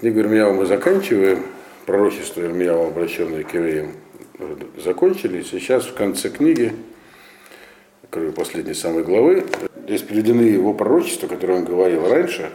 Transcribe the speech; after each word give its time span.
Книгу 0.00 0.20
Ирмияу 0.20 0.54
мы 0.54 0.64
заканчиваем. 0.64 1.44
Пророчество 1.84 2.40
Ирмияу, 2.40 2.86
обращенное 2.86 3.44
к 3.44 3.52
евреям, 3.52 3.92
закончили. 4.82 5.42
Сейчас 5.42 5.84
в 5.84 5.92
конце 5.92 6.30
книги, 6.30 6.72
кроме 8.08 8.32
последней 8.32 8.72
самой 8.72 9.04
главы, 9.04 9.44
здесь 9.84 10.00
приведены 10.00 10.40
его 10.40 10.72
пророчества, 10.72 11.26
которые 11.26 11.58
он 11.58 11.64
говорил 11.66 12.08
раньше, 12.08 12.48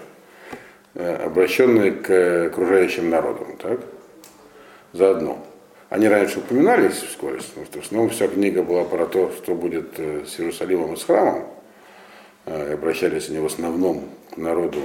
э, 0.95 1.17
обращенные 1.23 1.91
к 1.91 2.47
окружающим 2.47 3.11
народам. 3.11 3.57
Так? 3.57 3.79
Заодно. 4.93 5.45
Они 5.89 6.07
раньше 6.07 6.39
упоминались 6.39 6.95
вскоре, 6.95 7.37
потому 7.37 7.67
что 7.67 7.79
в 7.79 7.85
основном 7.85 8.09
вся 8.09 8.27
книга 8.27 8.63
была 8.63 8.85
про 8.85 9.05
то, 9.05 9.31
что 9.37 9.53
будет 9.53 9.99
э, 9.99 10.23
с 10.25 10.39
Иерусалимом 10.39 10.95
и 10.95 10.97
с 10.97 11.03
храмом. 11.03 11.45
Э, 12.47 12.73
обращались 12.73 13.29
они 13.29 13.37
в 13.37 13.45
основном 13.45 14.09
к 14.33 14.37
народу 14.37 14.81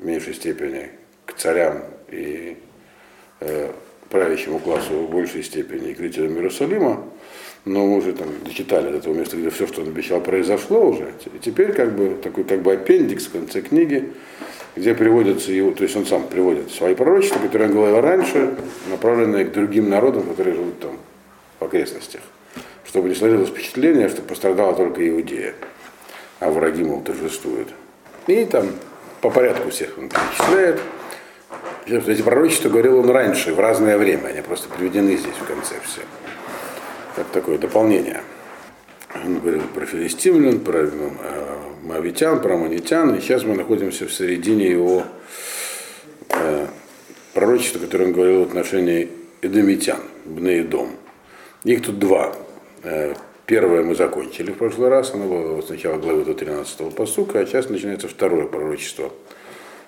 в 0.00 0.06
меньшей 0.06 0.32
степени 0.32 0.88
к 1.26 1.34
царям 1.34 1.82
и 2.08 2.56
э, 3.40 3.70
правящему 4.08 4.58
классу 4.58 4.92
в 4.94 5.10
большей 5.10 5.42
степени 5.42 5.90
и 5.90 5.94
к 5.94 5.98
жителям 5.98 6.34
Иерусалима, 6.36 7.04
но 7.64 7.84
мы 7.84 7.96
уже 7.96 8.12
там 8.12 8.28
дочитали 8.44 8.92
до 8.92 9.00
того 9.00 9.16
места, 9.16 9.36
где 9.36 9.50
все, 9.50 9.66
что 9.66 9.82
он 9.82 9.88
обещал, 9.88 10.20
произошло 10.20 10.88
уже. 10.88 11.12
И 11.34 11.38
теперь 11.40 11.72
как 11.72 11.92
бы 11.94 12.16
такой 12.22 12.44
как 12.44 12.62
бы 12.62 12.72
аппендикс 12.72 13.26
в 13.26 13.32
конце 13.32 13.60
книги, 13.60 14.12
где 14.76 14.94
приводятся 14.94 15.50
его, 15.52 15.72
то 15.72 15.82
есть 15.82 15.96
он 15.96 16.06
сам 16.06 16.28
приводит 16.28 16.70
свои 16.70 16.94
пророчества, 16.94 17.40
которые 17.40 17.68
он 17.68 17.74
говорил 17.74 18.00
раньше, 18.00 18.54
направленные 18.88 19.46
к 19.46 19.52
другим 19.52 19.90
народам, 19.90 20.22
которые 20.28 20.54
живут 20.54 20.78
там 20.80 20.98
в 21.58 21.64
окрестностях, 21.64 22.20
чтобы 22.84 23.08
не 23.08 23.14
сложилось 23.16 23.48
впечатление, 23.48 24.08
что 24.08 24.22
пострадала 24.22 24.74
только 24.74 25.06
Иудея, 25.08 25.54
а 26.38 26.50
враги, 26.50 26.84
мол, 26.84 27.00
торжествуют. 27.00 27.68
И 28.28 28.44
там 28.44 28.68
по 29.22 29.30
порядку 29.30 29.70
всех 29.70 29.98
он 29.98 30.08
перечисляет. 30.08 30.80
Эти 31.86 32.20
пророчества 32.20 32.68
говорил 32.68 32.98
он 32.98 33.10
раньше, 33.10 33.54
в 33.54 33.60
разное 33.60 33.96
время, 33.96 34.26
они 34.26 34.40
просто 34.40 34.68
приведены 34.68 35.16
здесь 35.16 35.34
в 35.34 35.46
конце 35.46 35.76
все. 35.84 36.00
Как 37.14 37.28
такое 37.28 37.58
дополнение. 37.58 38.22
Он 39.14 39.38
говорил 39.38 39.62
про 39.72 39.86
филистимлян, 39.86 40.58
про 40.58 40.82
ну, 40.82 41.12
э, 41.22 41.56
мавитян, 41.84 42.42
про 42.42 42.54
аммонитян, 42.54 43.14
и 43.14 43.20
сейчас 43.20 43.44
мы 43.44 43.54
находимся 43.54 44.06
в 44.06 44.12
середине 44.12 44.68
его 44.68 45.04
э, 46.30 46.66
пророчества, 47.34 47.78
которое 47.78 48.06
он 48.06 48.12
говорил 48.12 48.44
в 48.44 48.48
отношении 48.48 49.08
эдомитян, 49.40 50.00
Бнеидом. 50.24 50.90
Их 51.62 51.84
тут 51.84 52.00
два. 52.00 52.34
Э, 52.82 53.14
первое 53.46 53.84
мы 53.84 53.94
закончили 53.94 54.50
в 54.50 54.58
прошлый 54.58 54.88
раз, 54.88 55.14
оно 55.14 55.28
было 55.28 55.62
с 55.62 55.68
начала 55.68 55.98
главы 55.98 56.24
до 56.24 56.34
13 56.34 56.92
посука, 56.96 57.38
а 57.38 57.46
сейчас 57.46 57.68
начинается 57.68 58.08
второе 58.08 58.46
пророчество– 58.46 59.12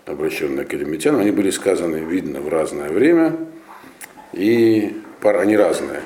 обращенные 0.09 0.65
к 0.65 0.75
элемитянам, 0.75 1.21
они 1.21 1.31
были 1.31 1.51
сказаны, 1.51 1.97
видно, 1.97 2.41
в 2.41 2.49
разное 2.49 2.89
время, 2.89 3.37
и 4.33 4.97
они 5.23 5.57
разные. 5.57 6.01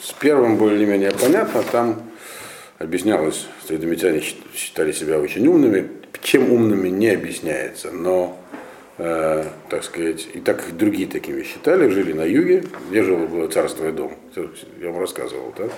С 0.00 0.12
первым 0.12 0.56
более-менее 0.56 1.12
понятно, 1.12 1.62
там 1.70 2.02
объяснялось, 2.78 3.46
что 3.62 3.76
эдомитяне 3.76 4.22
считали 4.54 4.92
себя 4.92 5.18
очень 5.18 5.46
умными, 5.46 5.88
чем 6.22 6.52
умными 6.52 6.88
не 6.88 7.10
объясняется, 7.10 7.90
но, 7.90 8.38
э, 8.98 9.44
так 9.68 9.84
сказать, 9.84 10.28
и 10.32 10.40
так 10.40 10.68
и 10.68 10.72
другие 10.72 11.06
такими 11.06 11.42
считали, 11.42 11.88
жили 11.88 12.12
на 12.12 12.24
юге, 12.24 12.64
где 12.88 13.02
жило 13.02 13.26
было 13.26 13.48
царство 13.48 13.88
и 13.88 13.92
дом, 13.92 14.16
я 14.80 14.90
вам 14.90 15.00
рассказывал, 15.00 15.54
да? 15.56 15.68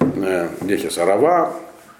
Э, 0.00 0.48
где 0.60 0.78
сейчас 0.78 0.98
Арава, 0.98 1.54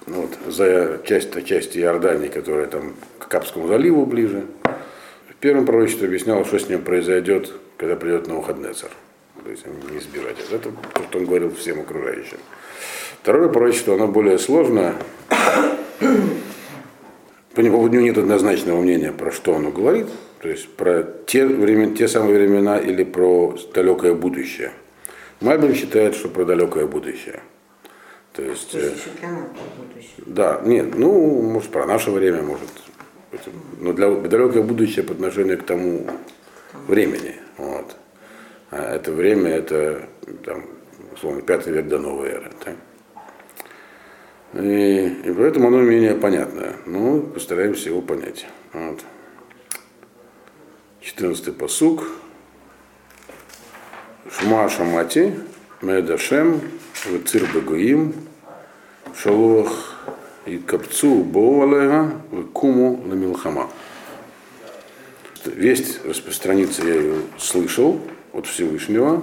вот, 0.06 0.30
за 0.46 1.00
часть, 1.04 1.44
части 1.44 1.78
Иордании, 1.78 2.28
которая 2.28 2.66
там 2.66 2.94
к 3.18 3.28
Капскому 3.28 3.68
заливу 3.68 4.04
ближе. 4.06 4.44
В 5.28 5.34
первом 5.40 5.66
пророчестве 5.66 6.08
объяснял, 6.08 6.44
что 6.44 6.58
с 6.58 6.68
ним 6.68 6.82
произойдет, 6.82 7.52
когда 7.76 7.96
придет 7.96 8.26
на 8.26 8.34
Навуходнецар. 8.34 8.90
То 9.42 9.50
есть 9.50 9.64
не 9.66 9.98
избежать. 9.98 10.36
Это 10.50 10.70
то, 10.70 11.02
что 11.02 11.18
он 11.18 11.26
говорил 11.26 11.54
всем 11.54 11.80
окружающим. 11.80 12.38
Второе 13.22 13.48
пророчество, 13.48 13.94
оно 13.94 14.08
более 14.08 14.38
сложное. 14.38 14.94
По 17.54 17.60
нему 17.60 17.86
нет 17.88 18.18
однозначного 18.18 18.80
мнения, 18.80 19.12
про 19.12 19.30
что 19.30 19.54
оно 19.54 19.70
говорит. 19.70 20.08
То 20.40 20.48
есть 20.48 20.68
про 20.68 21.02
те, 21.26 21.46
времена, 21.46 21.94
те 21.94 22.08
самые 22.08 22.38
времена 22.38 22.78
или 22.78 23.04
про 23.04 23.56
далекое 23.72 24.14
будущее. 24.14 24.72
Мальбин 25.40 25.74
считает, 25.74 26.14
что 26.14 26.28
про 26.28 26.44
далекое 26.44 26.86
будущее. 26.86 27.40
То 28.34 28.42
есть, 28.42 28.72
То 28.72 28.80
есть 28.80 29.06
э, 29.22 29.28
да, 30.26 30.60
нет, 30.64 30.96
ну, 30.96 31.40
может, 31.40 31.70
про 31.70 31.86
наше 31.86 32.10
время, 32.10 32.42
может, 32.42 32.68
но 33.78 33.92
для 33.92 34.10
далекое 34.10 34.64
будущее 34.64 35.04
по 35.04 35.12
отношению 35.12 35.56
к 35.56 35.62
тому 35.62 36.04
времени. 36.88 37.36
Вот. 37.58 37.94
А 38.72 38.96
это 38.96 39.12
время, 39.12 39.50
это, 39.50 40.08
там, 40.44 40.64
условно, 41.12 41.42
пятый 41.42 41.72
век 41.72 41.86
до 41.86 41.98
новой 42.00 42.30
эры. 42.30 42.50
Так? 42.64 42.74
И, 44.54 45.06
и 45.06 45.32
поэтому 45.32 45.68
оно 45.68 45.80
менее 45.82 46.16
понятное. 46.16 46.74
Ну, 46.86 47.22
постараемся 47.22 47.88
его 47.90 48.02
понять. 48.02 48.46
Вот. 48.72 48.98
14 51.02 51.56
посук. 51.56 52.08
Шма 54.28 54.68
Шамати, 54.68 55.34
Медашем, 55.82 56.60
Багуим, 57.54 58.14
Шалох 59.16 59.94
и 60.46 60.58
Капцу 60.58 61.22
Боалега, 61.22 62.12
Куму 62.52 63.02
на 63.04 63.14
Милхама. 63.14 63.70
Весть 65.44 66.04
распространится, 66.04 66.82
я 66.86 66.94
ее 66.94 67.16
слышал 67.38 68.00
от 68.32 68.46
Всевышнего, 68.46 69.22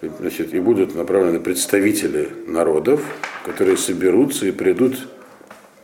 значит, 0.00 0.54
и 0.54 0.60
будут 0.60 0.94
направлены 0.94 1.38
представители 1.38 2.28
народов, 2.46 3.02
которые 3.44 3.76
соберутся 3.76 4.46
и 4.46 4.50
придут 4.50 5.08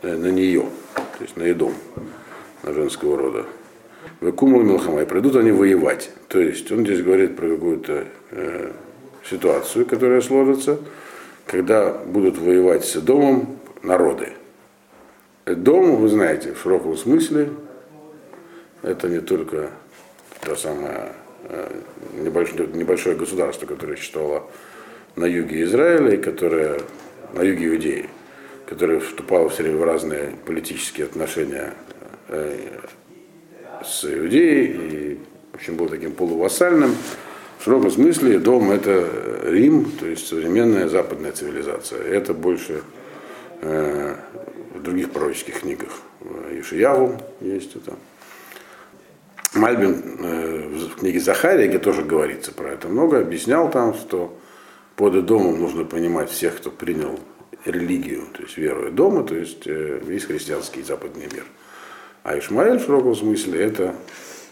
э, 0.01 0.15
на 0.15 0.27
нее, 0.27 0.65
то 0.93 1.23
есть 1.23 1.37
на 1.37 1.43
Едом, 1.43 1.73
на 2.63 2.73
женского 2.73 3.17
рода. 3.17 3.45
Векуму 4.21 4.61
Милхама, 4.61 5.01
и 5.01 5.05
придут 5.05 5.35
они 5.35 5.51
воевать. 5.51 6.11
То 6.27 6.39
есть 6.39 6.71
он 6.71 6.85
здесь 6.85 7.01
говорит 7.01 7.35
про 7.35 7.47
какую-то 7.47 8.05
э, 8.31 8.71
ситуацию, 9.29 9.85
которая 9.85 10.21
сложится, 10.21 10.79
когда 11.45 11.91
будут 11.91 12.37
воевать 12.37 12.85
с 12.85 12.95
домом 12.95 13.59
народы. 13.81 14.29
Дом, 15.45 15.97
вы 15.97 16.09
знаете, 16.09 16.53
в 16.53 16.61
широком 16.61 16.97
смысле, 16.97 17.49
это 18.81 19.07
не 19.07 19.19
только 19.19 19.69
то 20.41 20.55
самое 20.55 21.11
э, 21.43 21.81
небольшое, 22.13 22.67
небольшое 22.67 23.15
государство, 23.15 23.65
которое 23.65 23.95
существовало 23.95 24.49
на 25.15 25.25
юге 25.25 25.63
Израиля 25.63 26.15
и 26.15 26.17
которое 26.17 26.79
на 27.33 27.41
юге 27.41 27.67
Иудеи, 27.67 28.09
которое 28.67 28.99
вступало 28.99 29.49
все 29.49 29.63
время 29.63 29.77
в 29.77 29.83
разные 29.83 30.31
политические 30.45 31.05
отношения 31.05 31.73
э, 32.27 32.79
с 33.83 34.03
Иудеей 34.05 34.65
и, 34.65 35.19
в 35.51 35.55
общем, 35.55 35.77
был 35.77 35.87
таким 35.89 36.13
полувассальным. 36.13 36.95
В 37.65 37.67
широком 37.67 37.89
смысле 37.89 38.37
дом 38.37 38.69
это 38.69 39.09
Рим, 39.45 39.89
то 39.99 40.05
есть 40.05 40.27
современная 40.27 40.87
западная 40.87 41.31
цивилизация. 41.31 41.99
Это 41.99 42.35
больше 42.35 42.83
э, 43.59 44.15
в 44.75 44.83
других 44.83 45.09
пророческих 45.09 45.61
книгах. 45.61 45.89
Ишияву 46.51 47.19
есть 47.41 47.75
это. 47.75 47.95
Мальбин 49.55 49.99
э, 50.19 50.67
в 50.91 50.99
книге 50.99 51.19
Захария, 51.19 51.67
где 51.67 51.79
тоже 51.79 52.03
говорится 52.03 52.51
про 52.51 52.69
это 52.69 52.87
много, 52.87 53.19
объяснял 53.19 53.71
там, 53.71 53.95
что 53.95 54.37
под 54.95 55.25
домом 55.25 55.59
нужно 55.59 55.85
понимать 55.85 56.29
всех, 56.29 56.57
кто 56.57 56.69
принял 56.69 57.19
религию, 57.65 58.25
то 58.31 58.43
есть 58.43 58.57
веру 58.57 58.91
дома, 58.91 59.23
то 59.23 59.33
есть 59.33 59.65
э, 59.65 60.01
весь 60.05 60.25
христианский 60.25 60.83
западный 60.83 61.25
мир. 61.33 61.45
А 62.21 62.37
Ишмаэль 62.37 62.77
в 62.77 62.85
широком 62.85 63.15
смысле 63.15 63.59
это 63.59 63.95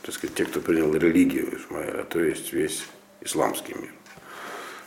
так 0.01 0.15
сказать, 0.15 0.35
те, 0.35 0.45
кто 0.45 0.61
принял 0.61 0.91
религию 0.95 1.55
Ишмаэля, 1.55 2.05
то 2.05 2.19
есть 2.19 2.51
весь 2.51 2.83
исламский 3.23 3.75
мир. 3.75 3.91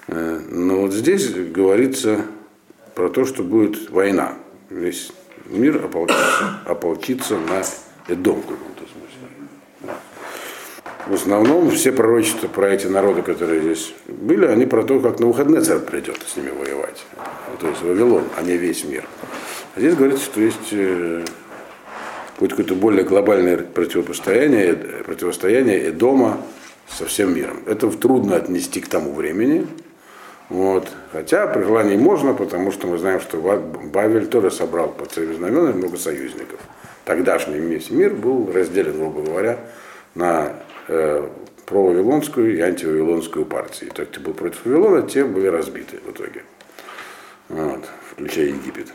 Э, 0.09 0.41
но 0.49 0.83
вот 0.83 0.93
здесь 0.93 1.31
говорится 1.31 2.23
про 2.95 3.09
то, 3.09 3.25
что 3.25 3.43
будет 3.43 3.91
война. 3.91 4.35
Весь 4.71 5.13
мир 5.47 5.85
ополчится, 5.85 6.61
ополчится 6.65 7.39
на 7.39 7.63
Эдом 8.09 8.41
в 8.41 8.47
каком-то 8.47 8.83
смысле. 8.83 9.97
В 11.07 11.15
основном 11.15 11.71
все 11.71 11.93
пророчества 11.93 12.49
про 12.49 12.71
эти 12.71 12.87
народы, 12.87 13.23
которые 13.23 13.63
здесь 13.63 13.95
были, 14.09 14.47
они 14.47 14.67
про 14.67 14.83
то, 14.83 14.99
как 14.99 15.21
на 15.21 15.27
выходные 15.27 15.63
царь 15.63 15.79
придет 15.79 16.19
с 16.27 16.37
ними 16.37 16.51
воевать. 16.51 17.05
То 17.61 17.69
есть 17.69 17.83
Вавилон, 17.83 18.25
а 18.37 18.43
не 18.43 18.57
весь 18.57 18.85
мир. 18.85 19.05
А 19.75 19.81
здесь 19.81 19.95
говорится, 19.95 20.25
что 20.25 20.41
есть 20.41 20.73
э, 20.73 21.25
будет 22.39 22.51
какое-то 22.51 22.75
более 22.75 23.05
глобальное 23.05 23.59
противостояние, 23.59 24.75
противостояние 24.75 25.91
Эдома 25.91 26.41
со 26.89 27.07
всем 27.07 27.35
миром. 27.35 27.63
Это 27.67 27.91
трудно 27.91 28.37
отнести 28.37 28.81
к 28.81 28.89
тому 28.89 29.13
времени. 29.13 29.67
Вот. 30.49 30.89
Хотя 31.13 31.47
при 31.49 31.63
желании 31.63 31.97
можно, 31.97 32.33
потому 32.33 32.71
что 32.71 32.87
мы 32.87 32.99
знаем, 32.99 33.21
что 33.21 33.39
Бавель 33.39 34.27
тоже 34.27 34.51
собрал 34.51 34.89
под 34.89 35.13
своими 35.13 35.35
знаменами 35.35 35.73
много 35.73 35.97
союзников. 35.97 36.61
Тогдашний 37.05 37.59
весь 37.59 37.91
мир 37.91 38.15
был 38.15 38.53
разделен, 38.53 38.99
грубо 38.99 39.23
говоря, 39.23 39.59
на 40.15 40.53
э, 40.89 41.29
провавилонскую 41.67 42.57
и 42.57 42.61
антивавилонскую 42.61 43.45
партии. 43.45 43.91
Так, 43.95 44.11
кто 44.11 44.21
был 44.21 44.35
против 44.35 44.65
Вавилона, 44.65 45.03
те 45.03 45.25
были 45.25 45.47
разбиты 45.49 45.99
в 46.05 46.11
итоге. 46.11 46.45
Вот, 47.49 47.85
включая 48.11 48.47
Египет. 48.47 48.93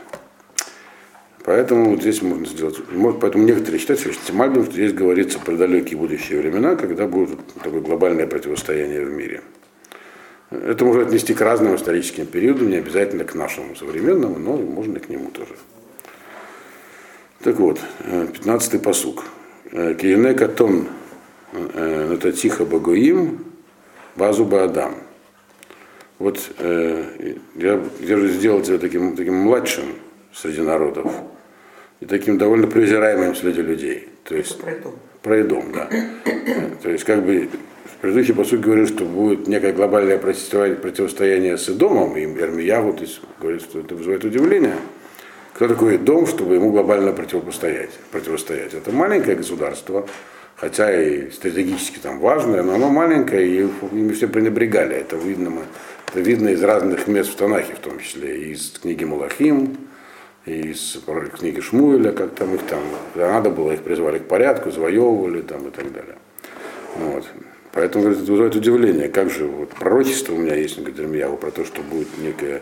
Поэтому 1.44 1.90
вот 1.90 2.00
здесь 2.00 2.22
можно 2.22 2.46
сделать. 2.46 2.76
Поэтому 3.20 3.44
некоторые 3.44 3.80
считают, 3.80 4.00
что 4.00 4.12
Тимальбим, 4.26 4.64
что 4.64 4.72
здесь 4.74 4.92
говорится 4.92 5.40
про 5.40 5.56
далекие 5.56 5.98
будущие 5.98 6.40
времена, 6.40 6.76
когда 6.76 7.06
будет 7.06 7.38
такое 7.62 7.80
глобальное 7.80 8.26
противостояние 8.26 9.04
в 9.04 9.10
мире. 9.10 9.42
Это 10.50 10.84
можно 10.84 11.02
отнести 11.02 11.34
к 11.34 11.40
разным 11.40 11.74
историческим 11.74 12.26
периодам, 12.26 12.70
не 12.70 12.76
обязательно 12.76 13.24
к 13.24 13.34
нашему 13.34 13.74
современному, 13.74 14.38
но 14.38 14.56
можно 14.56 14.98
и 14.98 15.00
к 15.00 15.08
нему 15.08 15.30
тоже. 15.30 15.54
Так 17.42 17.56
вот, 17.56 17.80
15-й 18.04 18.78
посук. 18.78 19.24
Киене 19.70 20.34
катон 20.34 20.88
нататиха 21.52 22.64
багоим 22.64 23.44
базу 24.14 24.44
баадам. 24.44 24.94
Вот 26.18 26.38
э, 26.58 27.34
я, 27.56 27.82
я 28.00 28.16
же 28.16 28.28
сделал 28.28 28.62
тебя 28.62 28.78
таким, 28.78 29.16
таким 29.16 29.34
младшим 29.34 29.86
среди 30.32 30.60
народов 30.60 31.12
и 32.00 32.06
таким 32.06 32.38
довольно 32.38 32.66
презираемым 32.66 33.34
среди 33.34 33.62
людей. 33.62 34.08
То 34.24 34.36
есть, 34.36 34.60
про 34.60 34.74
дом. 34.76 34.94
Про 35.22 35.44
дом, 35.44 35.72
да. 35.72 35.88
То 36.82 36.90
есть, 36.90 37.04
как 37.04 37.24
бы 37.24 37.48
в 37.84 37.96
предыдущий 38.00 38.34
посуд 38.34 38.60
говорил, 38.60 38.86
что 38.86 39.04
будет 39.04 39.46
некое 39.46 39.72
глобальное 39.72 40.18
противостояние 40.18 41.56
с 41.56 41.68
Идомом, 41.68 42.16
и 42.16 42.24
Эрмиягу 42.24 42.94
то 42.94 43.02
есть, 43.02 43.20
говорит, 43.40 43.62
что 43.62 43.80
это 43.80 43.94
вызывает 43.94 44.24
удивление. 44.24 44.76
Кто 45.54 45.68
такой 45.68 45.98
дом, 45.98 46.26
чтобы 46.26 46.54
ему 46.54 46.72
глобально 46.72 47.12
противостоять? 47.12 47.90
противостоять? 48.10 48.74
Это 48.74 48.90
маленькое 48.90 49.36
государство, 49.36 50.08
хотя 50.56 51.00
и 51.00 51.30
стратегически 51.30 51.98
там 51.98 52.18
важное, 52.20 52.62
но 52.62 52.74
оно 52.74 52.88
маленькое, 52.88 53.46
и 53.46 53.68
ими 53.92 54.12
все 54.12 54.28
пренебрегали. 54.28 54.96
Это 54.96 55.16
видно, 55.16 55.52
это 56.08 56.20
видно 56.20 56.48
из 56.48 56.62
разных 56.62 57.06
мест 57.06 57.30
в 57.30 57.36
Танахе, 57.36 57.74
в 57.74 57.80
том 57.80 58.00
числе, 58.00 58.38
и 58.38 58.52
из 58.52 58.70
книги 58.70 59.04
Малахим, 59.04 59.76
из 60.44 60.98
книги 61.38 61.60
Шмуэля, 61.60 62.12
как 62.12 62.34
там 62.34 62.54
их 62.54 62.62
там, 62.62 62.82
надо 63.14 63.50
было, 63.50 63.72
их 63.72 63.82
призвали 63.82 64.18
к 64.18 64.26
порядку, 64.26 64.70
завоевывали 64.70 65.42
там 65.42 65.68
и 65.68 65.70
так 65.70 65.92
далее. 65.92 66.16
Вот. 66.96 67.24
Поэтому 67.72 68.04
говорит, 68.04 68.22
это 68.22 68.30
вызывает 68.30 68.54
удивление, 68.54 69.08
как 69.08 69.30
же 69.30 69.46
вот 69.46 69.70
пророчество 69.70 70.34
у 70.34 70.38
меня 70.38 70.54
есть, 70.54 70.76
говорит, 70.76 70.98
Ирмияву, 70.98 71.36
про 71.36 71.50
то, 71.50 71.64
что 71.64 71.80
будет 71.82 72.18
некое, 72.18 72.60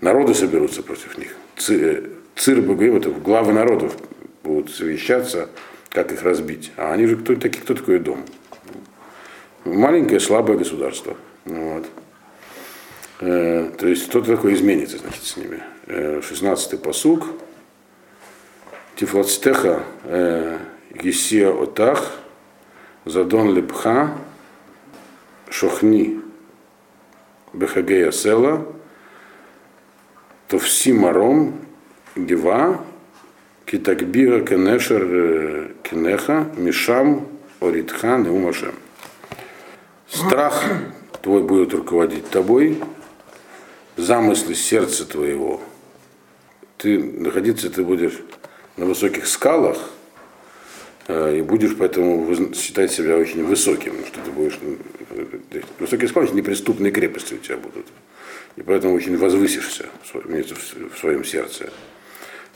народы 0.00 0.34
соберутся 0.34 0.82
против 0.82 1.16
них. 1.18 1.36
Цир, 1.56 2.10
цир 2.34 2.60
говорит, 2.60 3.06
это 3.06 3.10
главы 3.10 3.52
народов 3.52 3.96
будут 4.42 4.70
совещаться, 4.70 5.48
как 5.90 6.10
их 6.12 6.22
разбить. 6.22 6.72
А 6.76 6.92
они 6.92 7.06
же 7.06 7.16
кто, 7.16 7.36
такие, 7.36 7.62
кто 7.62 7.74
такой 7.74 8.00
дом? 8.00 8.24
Маленькое, 9.64 10.18
слабое 10.18 10.56
государство. 10.56 11.16
Вот. 11.44 11.86
Э, 13.20 13.70
то 13.78 13.86
есть 13.86 14.04
что-то 14.04 14.34
такое 14.34 14.54
изменится, 14.54 14.98
значит, 14.98 15.22
с 15.22 15.36
ними. 15.36 15.60
16-й 15.90 16.78
посуг. 16.78 17.26
Тифлацтеха 18.96 19.82
Гесия 20.92 21.50
Отах, 21.50 22.18
Задон 23.04 23.54
Лепха, 23.54 24.16
Шохни 25.48 26.20
Бехагея 27.52 28.10
Села, 28.12 28.66
Товси 30.48 30.92
Маром, 30.92 31.60
Гева, 32.14 32.84
Китакбира 33.64 34.44
Кенешер 34.44 35.74
Кенеха, 35.82 36.46
Мишам, 36.56 37.26
Оритха, 37.60 38.18
Неумашем. 38.18 38.74
Страх 40.08 40.64
твой 41.22 41.42
будет 41.42 41.72
руководить 41.72 42.28
тобой, 42.28 42.82
замыслы 43.96 44.54
сердца 44.54 45.06
твоего 45.06 45.60
ты 46.80 46.98
находиться 46.98 47.70
ты 47.70 47.82
будешь 47.82 48.18
на 48.76 48.86
высоких 48.86 49.26
скалах, 49.26 49.78
э, 51.08 51.38
и 51.38 51.42
будешь 51.42 51.76
поэтому 51.76 52.34
считать 52.54 52.90
себя 52.90 53.16
очень 53.16 53.44
высоким, 53.44 53.94
что 54.06 54.20
ты 54.24 54.30
будешь... 54.30 54.58
Э, 55.10 55.60
высокие 55.78 56.08
скалы, 56.08 56.28
неприступные 56.32 56.90
крепости 56.90 57.34
у 57.34 57.38
тебя 57.38 57.58
будут. 57.58 57.86
И 58.56 58.62
поэтому 58.62 58.94
очень 58.94 59.16
возвысишься 59.16 59.86
в 60.12 60.98
своем 60.98 61.24
сердце. 61.24 61.70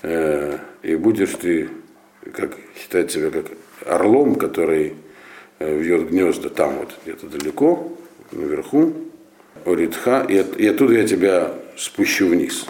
Э, 0.03 0.59
и 0.83 0.97
будешь 0.97 1.35
ты 1.35 1.69
как, 2.33 2.57
считать 2.81 3.13
себя 3.13 3.31
как 3.31 3.47
орлом, 3.85 4.37
который 4.37 4.95
вьет 5.61 6.09
гнезда 6.11 6.49
там 6.49 6.79
вот, 6.79 6.95
где-то 7.05 7.27
далеко, 7.27 7.97
наверху, 8.33 8.95
Оритха, 9.65 10.27
и, 10.29 10.45
и 10.59 10.67
оттуда 10.67 10.95
я 10.95 11.07
тебя 11.07 11.55
спущу 11.77 12.27
вниз. 12.27 12.67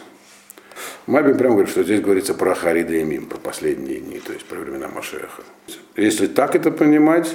Маби 1.07 1.33
прямо 1.33 1.55
говорит, 1.55 1.71
что 1.71 1.83
здесь 1.83 2.01
говорится 2.01 2.35
про 2.35 2.55
Харида 2.55 2.95
и 2.95 3.05
Мим, 3.05 3.27
про 3.27 3.39
последние 3.39 4.01
дни, 4.01 4.21
то 4.21 4.33
есть 4.33 4.45
про 4.47 4.59
времена 4.59 4.89
Машеха. 4.89 5.43
Если 5.97 6.27
так 6.27 6.57
это 6.57 6.71
понимать, 6.71 7.35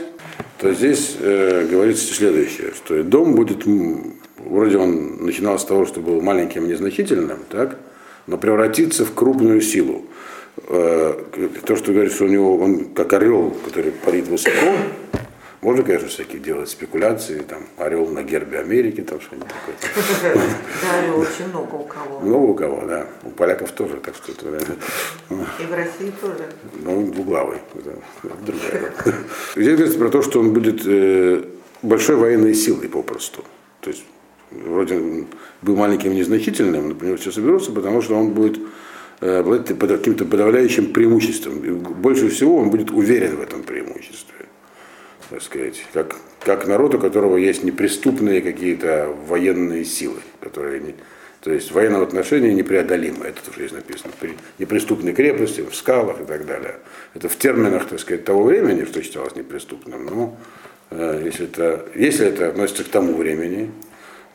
то 0.58 0.74
здесь 0.74 1.18
э, 1.20 1.68
говорится 1.70 2.14
следующее, 2.14 2.74
что 2.76 3.04
дом 3.04 3.36
будет, 3.36 3.66
вроде 4.38 4.78
он 4.78 5.26
начинал 5.26 5.60
с 5.60 5.66
того, 5.66 5.86
что 5.86 6.02
был 6.02 6.22
маленьким 6.22 6.66
и 6.66 6.70
незначительным, 6.70 7.40
так, 7.50 7.78
но 8.28 8.38
превратится 8.38 9.06
в 9.06 9.14
крупную 9.14 9.62
силу. 9.62 10.06
Э, 10.68 11.14
то, 11.66 11.76
что 11.76 11.94
говорит, 11.94 12.12
что 12.14 12.26
у 12.26 12.28
него 12.28 12.58
он 12.58 12.86
как 12.94 13.14
орел, 13.14 13.56
который 13.66 13.92
парит 13.92 14.28
высоко, 14.28 14.74
можно, 15.62 15.84
конечно, 15.84 16.08
всякие 16.08 16.40
делать 16.40 16.70
спекуляции, 16.70 17.40
там, 17.40 17.64
орел 17.78 18.08
на 18.08 18.24
гербе 18.24 18.60
Америки, 18.60 19.02
там 19.02 19.20
что-нибудь 19.20 19.50
такое. 19.50 19.76
Да, 20.82 21.00
орел 21.00 21.20
очень 21.20 21.50
много 21.50 21.76
у 21.76 21.84
кого. 21.84 22.20
Много 22.22 22.46
у 22.46 22.54
кого, 22.54 22.88
да. 22.88 23.08
У 23.24 23.30
поляков 23.32 23.72
тоже, 23.74 23.98
так 23.98 24.16
что 24.16 24.32
это... 24.32 24.62
И 25.30 25.66
в 25.66 25.74
России 25.74 26.14
тоже. 26.22 26.46
Ну, 26.82 27.12
двуглавый. 27.12 27.58
Другая. 28.46 28.94
Здесь 29.56 29.76
говорится 29.76 30.00
про 30.00 30.10
то, 30.10 30.22
что 30.22 30.40
он 30.40 30.54
будет 30.54 30.84
э, 30.86 31.44
большой 31.82 32.16
военной 32.16 32.54
силой 32.54 32.88
попросту. 32.88 33.44
То 33.82 33.90
есть, 33.90 34.06
вроде 34.52 35.26
был 35.62 35.76
маленьким 35.76 36.16
незначительным, 36.16 36.88
например, 36.88 37.18
все 37.18 37.34
соберутся, 37.34 37.74
потому 37.74 38.02
что 38.02 38.16
он 38.16 38.32
будет 38.32 38.58
э, 39.20 39.40
обладать 39.40 40.00
каким-то 40.00 40.24
подавляющим 40.24 40.94
преимуществом. 40.94 41.66
И 41.66 41.72
больше 41.72 42.30
всего 42.30 42.56
он 42.56 42.70
будет 42.70 42.92
уверен 42.92 43.36
в 43.36 43.42
этом 43.42 43.64
преимуществе 43.64 44.39
так 45.30 45.42
сказать, 45.42 45.84
как, 45.94 46.16
как 46.40 46.68
народ, 46.68 46.96
у 46.96 47.00
которого 47.00 47.38
есть 47.38 47.64
неприступные 47.64 48.42
какие-то 48.42 49.14
военные 49.28 49.86
силы, 49.86 50.20
которые 50.42 50.80
не, 50.80 50.96
то 51.42 51.52
есть 51.52 51.72
в 51.72 51.76
военном 51.76 52.02
отношении 52.02 52.52
непреодолимо, 52.52 53.26
это 53.26 53.42
тоже 53.44 53.62
есть 53.62 53.74
написано, 53.74 54.12
при 54.20 54.36
неприступной 54.58 55.14
крепости, 55.14 55.62
в 55.62 55.74
скалах 55.76 56.20
и 56.20 56.26
так 56.26 56.46
далее. 56.46 56.76
Это 57.14 57.30
в 57.30 57.38
терминах, 57.38 57.88
так 57.88 58.00
сказать, 58.00 58.26
того 58.26 58.44
времени, 58.44 58.86
что 58.86 59.02
считалось 59.02 59.36
неприступным, 59.36 60.06
но 60.06 60.38
э, 60.92 61.22
если, 61.24 61.46
это, 61.46 61.86
если 61.96 62.28
это 62.28 62.50
относится 62.50 62.84
к 62.84 62.90
тому 62.90 63.14
времени, 63.14 63.72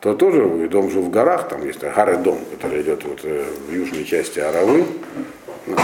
то 0.00 0.14
тоже 0.14 0.68
дом 0.68 0.90
жил 0.90 1.02
в 1.02 1.10
горах, 1.10 1.48
там 1.48 1.64
есть 1.66 1.80
горы 1.80 2.16
дом, 2.18 2.38
который 2.52 2.82
идет 2.82 3.04
вот 3.04 3.20
э, 3.24 3.44
в 3.68 3.74
южной 3.74 4.04
части 4.04 4.38
Аравы, 4.38 4.84
э, 5.66 5.76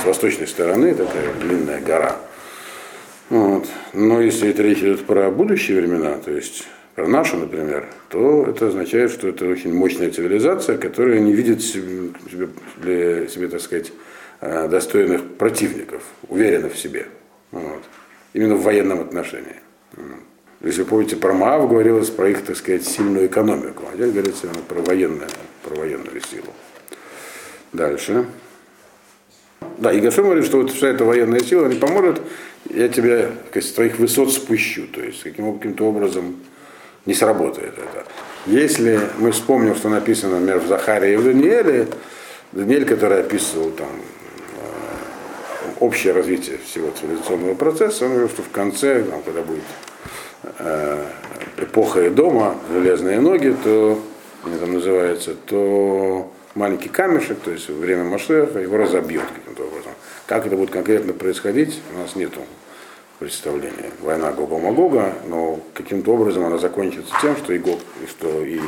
с 0.00 0.04
восточной 0.04 0.48
стороны, 0.48 0.94
такая 0.94 1.32
длинная 1.34 1.80
гора, 1.80 2.16
вот. 3.30 3.66
Но 3.92 4.20
если 4.20 4.52
речь 4.52 4.78
идет 4.78 5.06
про 5.06 5.30
будущие 5.30 5.80
времена, 5.80 6.18
то 6.18 6.30
есть 6.30 6.66
про 6.94 7.08
нашу, 7.08 7.36
например, 7.36 7.86
то 8.08 8.44
это 8.46 8.68
означает, 8.68 9.10
что 9.10 9.28
это 9.28 9.46
очень 9.46 9.74
мощная 9.74 10.10
цивилизация, 10.10 10.78
которая 10.78 11.18
не 11.18 11.32
видит 11.32 11.62
себе, 11.62 12.10
для 12.76 13.26
себе 13.28 13.48
так 13.48 13.60
сказать, 13.60 13.92
э, 14.40 14.68
достойных 14.68 15.34
противников, 15.36 16.02
уверена 16.28 16.68
в 16.68 16.78
себе. 16.78 17.06
Вот. 17.50 17.82
Именно 18.32 18.56
в 18.56 18.62
военном 18.62 19.00
отношении. 19.00 19.56
Если 20.60 20.82
вы 20.82 20.88
помните, 20.88 21.16
про 21.16 21.32
Маав 21.32 21.68
говорилось 21.68 22.10
про 22.10 22.28
их, 22.30 22.42
так 22.42 22.56
сказать, 22.56 22.84
сильную 22.84 23.26
экономику, 23.26 23.84
а 23.92 23.96
здесь 23.96 24.12
говорится 24.12 24.46
про 24.68 24.80
военную, 24.80 25.28
про 25.62 25.74
военную 25.74 26.20
силу. 26.20 26.52
Дальше. 27.72 28.24
Да, 29.78 29.92
и 29.92 30.00
Гашем 30.00 30.24
говорит, 30.24 30.44
что 30.44 30.58
вот 30.58 30.70
вся 30.70 30.88
эта 30.88 31.04
военная 31.04 31.40
сила 31.40 31.66
не 31.66 31.76
поможет, 31.76 32.20
я 32.70 32.88
тебя 32.88 33.30
с 33.52 33.72
твоих 33.72 33.98
высот 33.98 34.32
спущу. 34.32 34.86
То 34.92 35.00
есть 35.02 35.22
каким, 35.22 35.56
каким-то 35.56 35.86
образом 35.86 36.36
не 37.06 37.14
сработает 37.14 37.74
это. 37.74 38.04
Если 38.46 39.00
мы 39.18 39.32
вспомним, 39.32 39.74
что 39.74 39.88
написано, 39.88 40.38
например, 40.38 40.60
в 40.60 40.66
Захаре 40.66 41.14
и 41.14 41.16
в 41.16 41.24
Данииле, 41.24 41.88
Даниэль, 42.52 42.84
который 42.84 43.20
описывал 43.20 43.70
там 43.70 43.88
э, 43.88 44.64
общее 45.80 46.12
развитие 46.12 46.58
всего 46.64 46.90
цивилизационного 46.98 47.54
процесса, 47.54 48.04
он 48.04 48.12
говорил, 48.12 48.28
что 48.28 48.42
в 48.42 48.50
конце, 48.50 49.02
там, 49.02 49.22
когда 49.22 49.42
будет 49.42 49.62
э, 50.58 51.04
эпоха 51.58 52.10
дома, 52.10 52.56
железные 52.72 53.20
ноги, 53.20 53.56
то, 53.64 53.98
это 54.46 54.66
называется, 54.66 55.34
то 55.46 56.30
маленький 56.54 56.88
камешек, 56.88 57.38
то 57.40 57.50
есть 57.50 57.68
время 57.68 58.04
Машеха, 58.04 58.58
его 58.58 58.76
разобьет 58.76 59.24
каким-то 59.34 59.64
образом. 59.64 59.92
Как 60.26 60.46
это 60.46 60.56
будет 60.56 60.70
конкретно 60.70 61.12
происходить, 61.12 61.80
у 61.94 61.98
нас 61.98 62.16
нет 62.16 62.32
представление. 63.18 63.90
Война 64.00 64.32
Гога 64.32 64.58
Магога, 64.58 65.14
но 65.26 65.60
каким-то 65.72 66.12
образом 66.12 66.44
она 66.44 66.58
закончится 66.58 67.12
тем, 67.20 67.36
что 67.36 67.52
и 67.52 67.58
Гог, 67.58 67.80
и 68.02 68.06
что 68.06 68.44
и 68.44 68.60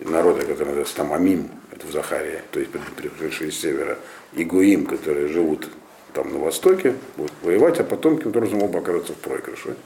народы, 0.00 0.40
которые 0.40 0.66
называются 0.66 0.96
там 0.96 1.12
Амим, 1.12 1.50
это 1.70 1.86
в 1.86 1.92
Захарии, 1.92 2.40
то 2.50 2.60
есть 2.60 2.70
пришедшие 2.96 3.52
с 3.52 3.60
севера, 3.60 3.98
и 4.32 4.44
Гуим, 4.44 4.86
которые 4.86 5.28
живут 5.28 5.68
там 6.12 6.32
на 6.32 6.38
востоке, 6.38 6.94
будут 7.16 7.32
воевать, 7.42 7.80
а 7.80 7.84
потом 7.84 8.16
каким-то 8.16 8.38
образом 8.38 8.62
оба 8.62 8.78
окажутся 8.78 9.12
в 9.12 9.16
проигрыше. 9.16 9.76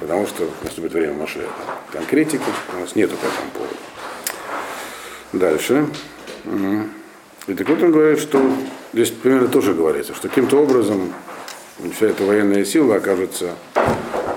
Потому 0.00 0.26
что 0.26 0.48
наступит 0.64 0.92
время 0.92 1.12
Машеха. 1.12 1.46
Конкретики 1.92 2.42
у 2.74 2.80
нас 2.80 2.96
нету 2.96 3.16
по 3.16 3.26
этому 3.26 3.50
поводу. 3.52 3.76
Дальше. 5.32 5.86
И 7.46 7.54
так 7.54 7.68
вот 7.68 7.82
он 7.82 7.92
говорит, 7.92 8.18
что 8.18 8.40
здесь 8.92 9.10
примерно 9.10 9.48
тоже 9.48 9.74
говорится, 9.74 10.14
что 10.14 10.28
каким-то 10.28 10.58
образом 10.58 11.12
вся 11.94 12.06
эта 12.06 12.24
военная 12.24 12.64
сила 12.64 12.96
окажется 12.96 13.54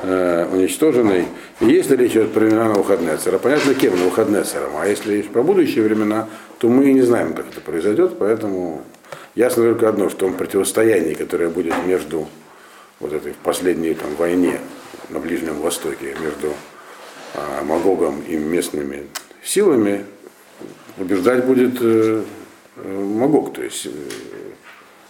э, 0.03 0.47
уничтоженной. 0.51 1.25
И 1.59 1.65
если 1.65 1.95
речь 1.95 2.11
идет 2.11 2.31
про 2.31 2.41
времена 2.41 2.69
Навуходнецера, 2.69 3.37
понятно, 3.37 3.73
кем 3.75 3.97
Навуходнецером, 3.97 4.71
а 4.77 4.87
если 4.87 5.21
про 5.21 5.43
будущие 5.43 5.83
времена, 5.83 6.29
то 6.59 6.69
мы 6.69 6.91
не 6.93 7.01
знаем, 7.01 7.33
как 7.33 7.47
это 7.49 7.61
произойдет, 7.61 8.17
поэтому 8.17 8.83
ясно 9.35 9.63
только 9.63 9.89
одно, 9.89 10.09
что 10.09 10.27
в 10.27 10.35
противостоянии, 10.35 11.13
которое 11.13 11.49
будет 11.49 11.75
между 11.85 12.27
вот 12.99 13.13
этой 13.13 13.33
последней 13.43 13.93
там, 13.95 14.15
войне 14.17 14.59
на 15.09 15.19
Ближнем 15.19 15.59
Востоке, 15.59 16.15
между 16.21 16.53
э, 17.33 17.63
Магогом 17.63 18.21
и 18.21 18.37
местными 18.37 19.07
силами, 19.43 20.05
побеждать 20.97 21.45
будет 21.45 21.81
э, 21.81 22.23
э 22.77 22.99
Магог, 22.99 23.53
то 23.53 23.63
есть 23.63 23.85
э, 23.85 23.89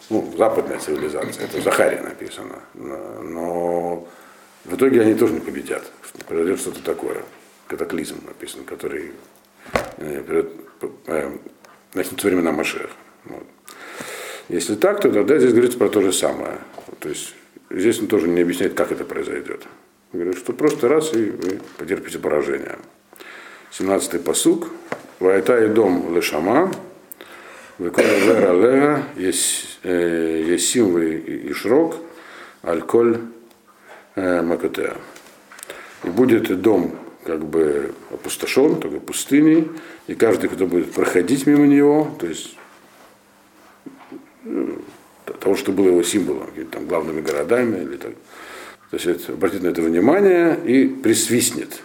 ну, 0.10 0.34
западная 0.38 0.80
цивилизация, 0.80 1.46
это 1.46 1.58
в 1.58 1.64
Захаре 1.64 2.02
написано. 2.02 2.60
Но 2.74 4.08
в 4.66 4.76
итоге 4.76 5.02
они 5.02 5.16
тоже 5.16 5.34
не 5.34 5.40
победят. 5.40 5.84
Произойдет 6.28 6.60
что-то 6.60 6.84
такое, 6.84 7.24
катаклизм 7.68 8.18
написан, 8.26 8.64
который 8.64 9.12
э, 9.98 10.44
э, 11.08 11.32
начнется 11.94 12.28
времена 12.28 12.52
Машех. 12.52 12.90
Вот. 13.26 13.44
Если 14.50 14.76
так, 14.76 15.02
то 15.02 15.12
тогда 15.12 15.38
здесь 15.40 15.52
говорится 15.52 15.78
про 15.78 15.90
то 15.90 16.02
же 16.02 16.14
самое. 16.14 16.60
То 17.00 17.10
есть 17.10 17.34
здесь 17.70 18.00
он 18.00 18.08
тоже 18.08 18.28
не 18.28 18.42
объясняет, 18.42 18.74
как 18.74 18.92
это 18.92 19.06
произойдет. 19.06 19.64
Говорит, 20.12 20.38
что 20.38 20.54
просто 20.54 20.88
раз 20.88 21.14
и 21.14 21.32
вы 21.32 21.60
потерпите 21.78 22.20
поражение. 22.20 22.78
17-й 23.72 24.20
посук. 24.20 24.68
Вайта 25.20 25.64
и 25.64 25.68
дом 25.68 26.16
лешама, 26.16 26.72
Векола 27.80 28.08
Алега, 28.08 29.04
Есим 29.16 30.98
и 30.98 31.54
Шрок, 31.54 31.96
Альколь 32.62 33.20
Макатеа. 34.16 34.96
И 36.04 36.10
будет 36.10 36.62
дом 36.62 36.96
как 37.26 37.46
бы 37.46 37.94
опустошен, 38.12 38.82
такой 38.82 39.00
пустыней, 39.00 39.72
и 40.08 40.14
каждый, 40.14 40.50
кто 40.50 40.68
будет 40.68 40.92
проходить 40.92 41.48
мимо 41.48 41.66
него, 41.66 42.10
то 42.20 42.28
есть 42.28 42.58
того, 45.40 45.56
что 45.56 45.72
было 45.72 45.88
его 45.88 46.04
символом, 46.04 46.50
там, 46.70 46.86
главными 46.86 47.22
городами, 47.22 47.82
или 47.82 47.96
так, 47.96 48.12
то 48.92 48.98
есть 48.98 49.30
обратит 49.30 49.64
на 49.64 49.70
это 49.70 49.82
внимание 49.82 50.60
и 50.66 50.88
присвистнет 50.88 51.82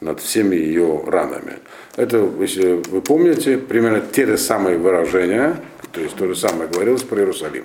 над 0.00 0.20
всеми 0.20 0.56
ее 0.56 1.02
ранами. 1.06 1.58
Это, 1.96 2.28
если 2.40 2.82
вы 2.88 3.00
помните, 3.00 3.58
примерно 3.58 4.00
те 4.00 4.26
же 4.26 4.36
самые 4.36 4.78
выражения, 4.78 5.56
то 5.92 6.00
есть 6.00 6.16
то 6.16 6.26
же 6.26 6.36
самое 6.36 6.68
говорилось 6.68 7.02
про 7.02 7.20
Иерусалим. 7.20 7.64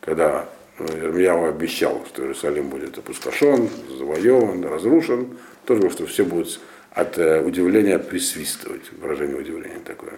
Когда 0.00 0.48
Ирмияу 0.78 1.48
обещал, 1.48 2.04
что 2.06 2.22
Иерусалим 2.22 2.68
будет 2.68 2.98
опустошен, 2.98 3.68
завоеван, 3.98 4.64
разрушен, 4.64 5.38
тоже, 5.64 5.90
что 5.90 6.06
все 6.06 6.24
будут 6.24 6.60
от 6.92 7.18
э, 7.18 7.42
удивления 7.42 7.98
присвистывать, 7.98 8.92
выражение 8.92 9.36
удивления 9.36 9.80
такое. 9.84 10.14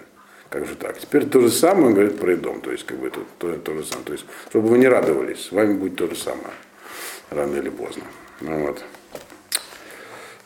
Как 0.48 0.66
же 0.66 0.74
так? 0.74 0.98
Теперь 0.98 1.26
то 1.26 1.40
же 1.40 1.50
самое 1.50 1.86
он 1.86 1.94
говорит 1.94 2.18
про 2.18 2.34
Идом, 2.34 2.60
то 2.60 2.72
есть 2.72 2.84
как 2.84 2.98
бы 2.98 3.06
это 3.06 3.20
то, 3.38 3.54
то 3.54 3.74
же 3.74 3.84
самое. 3.84 4.06
То 4.06 4.12
есть, 4.12 4.24
чтобы 4.48 4.68
вы 4.68 4.78
не 4.78 4.88
радовались, 4.88 5.46
с 5.46 5.52
вами 5.52 5.74
будет 5.74 5.96
то 5.96 6.08
же 6.08 6.16
самое, 6.16 6.54
рано 7.30 7.56
или 7.56 7.68
поздно. 7.68 8.02
Ну, 8.40 8.66
вот. 8.66 8.82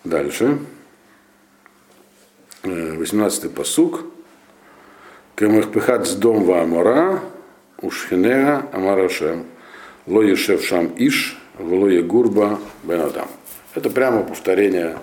Дальше. 0.05 0.59
18-й 2.63 3.49
посук. 3.51 4.05
Кемахпихат 5.37 6.07
с 6.07 6.15
дом 6.15 6.45
ва 6.45 6.63
амора, 6.63 7.21
ушхинега 7.83 8.69
амарашем, 8.73 9.47
ло 10.07 10.23
ешев 10.23 10.65
шам 10.65 10.95
иш, 10.97 11.37
вло 11.59 11.89
гурба 12.03 12.61
бенадам. 12.85 13.29
Это 13.75 13.91
прямо 13.91 14.23
повторение 14.23 14.99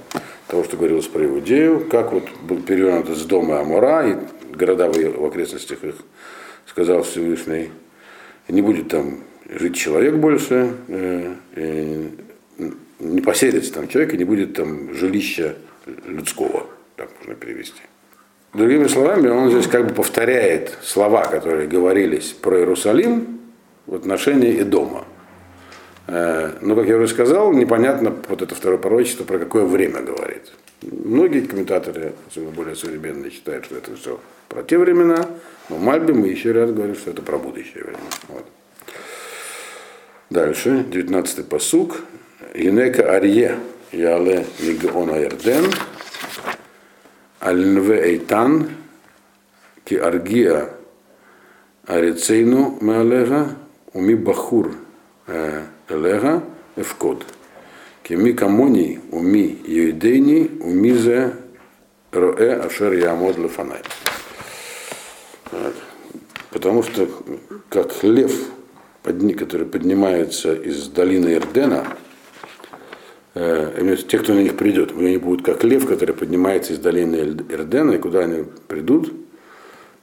того, 0.47 0.63
что 0.63 0.77
говорилось 0.77 1.07
про 1.07 1.25
Иудею, 1.25 1.85
как 1.89 2.13
вот 2.13 2.29
был 2.43 2.61
перевернут 2.61 3.09
из 3.09 3.25
дома 3.25 3.59
Амора, 3.59 4.07
и 4.07 4.17
города 4.55 4.89
в 4.89 5.25
окрестностях 5.25 5.83
их, 5.83 5.95
сказал 6.65 7.03
Всевышний, 7.03 7.71
не 8.47 8.61
будет 8.61 8.87
там 8.87 9.19
жить 9.49 9.75
человек 9.75 10.15
больше, 10.15 10.73
э, 10.87 12.07
не 13.01 13.21
поселится 13.21 13.73
там 13.73 13.87
человек, 13.87 14.13
и 14.13 14.17
не 14.17 14.23
будет 14.23 14.53
там 14.53 14.93
жилища 14.93 15.55
людского 16.05 16.67
так 17.01 17.09
можно 17.19 17.35
перевести. 17.35 17.81
Другими 18.53 18.87
словами, 18.87 19.29
он 19.29 19.49
здесь 19.49 19.67
как 19.67 19.87
бы 19.87 19.93
повторяет 19.93 20.77
слова, 20.83 21.25
которые 21.25 21.67
говорились 21.67 22.31
про 22.31 22.59
Иерусалим 22.59 23.39
в 23.87 23.95
отношении 23.95 24.61
дома. 24.63 25.05
Э, 26.07 26.51
но, 26.61 26.75
как 26.75 26.87
я 26.87 26.97
уже 26.97 27.07
сказал, 27.07 27.53
непонятно 27.53 28.13
вот 28.27 28.41
это 28.41 28.53
второе 28.53 28.77
пророчество, 28.77 29.23
про 29.23 29.39
какое 29.39 29.63
время 29.63 30.01
говорит. 30.01 30.51
Многие 30.81 31.41
комментаторы, 31.41 32.13
особенно 32.29 32.51
более 32.51 32.75
современные, 32.75 33.31
считают, 33.31 33.65
что 33.65 33.77
это 33.77 33.95
все 33.95 34.19
про 34.49 34.63
те 34.63 34.77
времена, 34.77 35.27
но 35.69 35.77
Мальби 35.77 36.11
мы 36.11 36.27
еще 36.27 36.51
раз 36.51 36.71
говорим, 36.71 36.95
что 36.95 37.11
это 37.11 37.21
про 37.21 37.37
будущее 37.37 37.83
время. 37.83 37.99
Вот. 38.27 38.45
Дальше, 40.29 40.85
19-й 40.91 41.43
посук. 41.45 42.01
Инека 42.53 43.15
Арье 43.15 43.59
Яле 43.91 44.45
Мигона 44.59 45.23
Эрден 45.23 45.65
Альнве 47.41 48.03
Эйтан, 48.03 48.69
ки 49.83 49.95
аргия 49.95 50.69
арицейну 51.87 52.77
меалега, 52.81 53.55
уми 53.93 54.13
бахур 54.13 54.75
элега 55.89 56.43
эвкод. 56.75 57.25
Ми 58.09 58.33
камони 58.33 58.99
уми 59.11 59.57
юидейни, 59.65 60.51
уми 60.59 60.93
зе 60.93 61.33
роэ 62.11 62.59
ашер 62.65 62.93
ямод 62.93 63.37
лефанай. 63.37 63.81
Потому 66.51 66.83
что 66.83 67.07
как 67.69 68.03
лев, 68.03 68.33
который 69.03 69.65
поднимается 69.65 70.53
из 70.53 70.89
долины 70.89 71.35
Ирдена, 71.35 71.87
э, 71.87 72.00
те, 73.33 74.17
кто 74.19 74.33
на 74.33 74.39
них 74.39 74.57
придет, 74.57 74.91
они 74.97 75.17
будут 75.17 75.45
как 75.45 75.63
лев, 75.63 75.85
который 75.87 76.13
поднимается 76.13 76.73
из 76.73 76.79
долины 76.79 77.37
Эрдена, 77.49 77.91
и 77.91 77.97
куда 77.97 78.21
они 78.21 78.43
придут? 78.67 79.13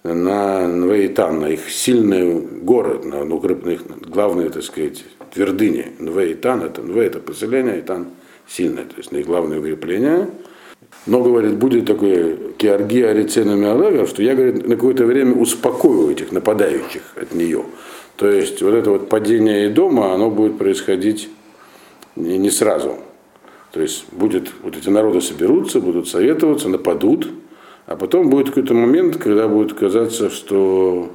На 0.04 0.66
Нвейтан, 0.66 1.40
на 1.40 1.50
их 1.50 1.68
сильный 1.68 2.40
город, 2.40 3.04
на, 3.04 3.24
на, 3.24 3.38
на 3.38 3.70
их 3.70 3.82
главные, 4.08 4.48
так 4.48 4.62
сказать, 4.62 5.04
твердыни. 5.34 5.92
Нвейтан, 5.98 6.62
это 6.62 6.80
Нве 6.82 7.06
это 7.06 7.18
поселение, 7.18 7.80
Итан 7.80 8.06
сильное, 8.46 8.84
то 8.84 8.94
есть 8.96 9.12
на 9.12 9.18
их 9.18 9.26
главное 9.26 9.58
укрепление. 9.58 10.28
Но, 11.06 11.22
говорит, 11.22 11.56
будет 11.56 11.86
такой 11.86 12.54
киаргия 12.56 13.10
ариценами 13.10 13.66
Алега, 13.66 14.06
что 14.06 14.22
я, 14.22 14.34
говорит, 14.34 14.66
на 14.66 14.76
какое-то 14.76 15.04
время 15.04 15.34
успокою 15.34 16.10
этих 16.10 16.32
нападающих 16.32 17.02
от 17.16 17.34
нее. 17.34 17.64
То 18.16 18.30
есть 18.30 18.62
вот 18.62 18.74
это 18.74 18.90
вот 18.90 19.08
падение 19.08 19.68
дома, 19.68 20.14
оно 20.14 20.30
будет 20.30 20.58
происходить 20.58 21.28
не 22.16 22.50
сразу. 22.50 22.98
То 23.78 23.82
есть 23.82 24.06
будет, 24.10 24.50
вот 24.64 24.76
эти 24.76 24.88
народы 24.88 25.20
соберутся, 25.20 25.80
будут 25.80 26.08
советоваться, 26.08 26.68
нападут, 26.68 27.28
а 27.86 27.94
потом 27.94 28.28
будет 28.28 28.48
какой-то 28.48 28.74
момент, 28.74 29.18
когда 29.18 29.46
будет 29.46 29.72
казаться, 29.74 30.30
что 30.30 31.12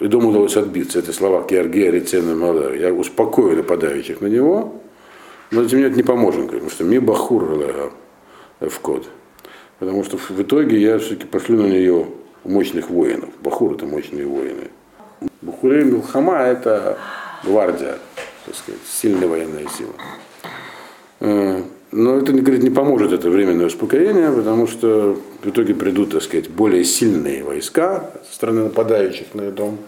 и 0.00 0.08
дому 0.08 0.30
удалось 0.30 0.56
отбиться. 0.56 0.98
Это 0.98 1.12
слова 1.12 1.46
Георгия 1.48 1.92
Рецена 1.92 2.34
Мала. 2.34 2.74
Я 2.74 2.92
успокою 2.92 3.56
нападающих 3.56 4.20
на 4.20 4.26
него, 4.26 4.82
но 5.52 5.62
этим 5.62 5.78
мне 5.78 5.86
это 5.86 5.96
не 5.96 6.02
поможет, 6.02 6.50
потому 6.50 6.70
что 6.70 6.82
ми 6.82 6.98
бахур 6.98 7.44
в 8.58 8.80
код. 8.80 9.08
Потому 9.78 10.02
что 10.02 10.18
в 10.18 10.42
итоге 10.42 10.80
я 10.80 10.98
все-таки 10.98 11.26
пошлю 11.26 11.62
на 11.62 11.68
нее 11.68 12.08
мощных 12.42 12.90
воинов. 12.90 13.28
Бахур 13.44 13.74
это 13.74 13.86
мощные 13.86 14.26
воины. 14.26 14.70
Бахурей 15.40 15.84
Милхама 15.84 16.38
это 16.38 16.98
гвардия, 17.44 17.98
так 18.44 18.56
сказать, 18.56 18.80
сильная 18.84 19.28
военная 19.28 19.68
сила. 19.68 19.92
Э, 21.24 21.62
но 21.90 22.18
это, 22.18 22.32
говорит, 22.32 22.62
не 22.62 22.70
поможет 22.70 23.12
это 23.12 23.30
временное 23.30 23.66
успокоение, 23.66 24.30
потому 24.30 24.66
что 24.66 25.18
в 25.42 25.48
итоге 25.48 25.74
придут, 25.74 26.10
так 26.10 26.22
сказать, 26.22 26.50
более 26.50 26.84
сильные 26.84 27.42
войска 27.42 28.10
со 28.28 28.34
стороны 28.34 28.64
нападающих 28.64 29.34
на 29.34 29.50
дом, 29.50 29.78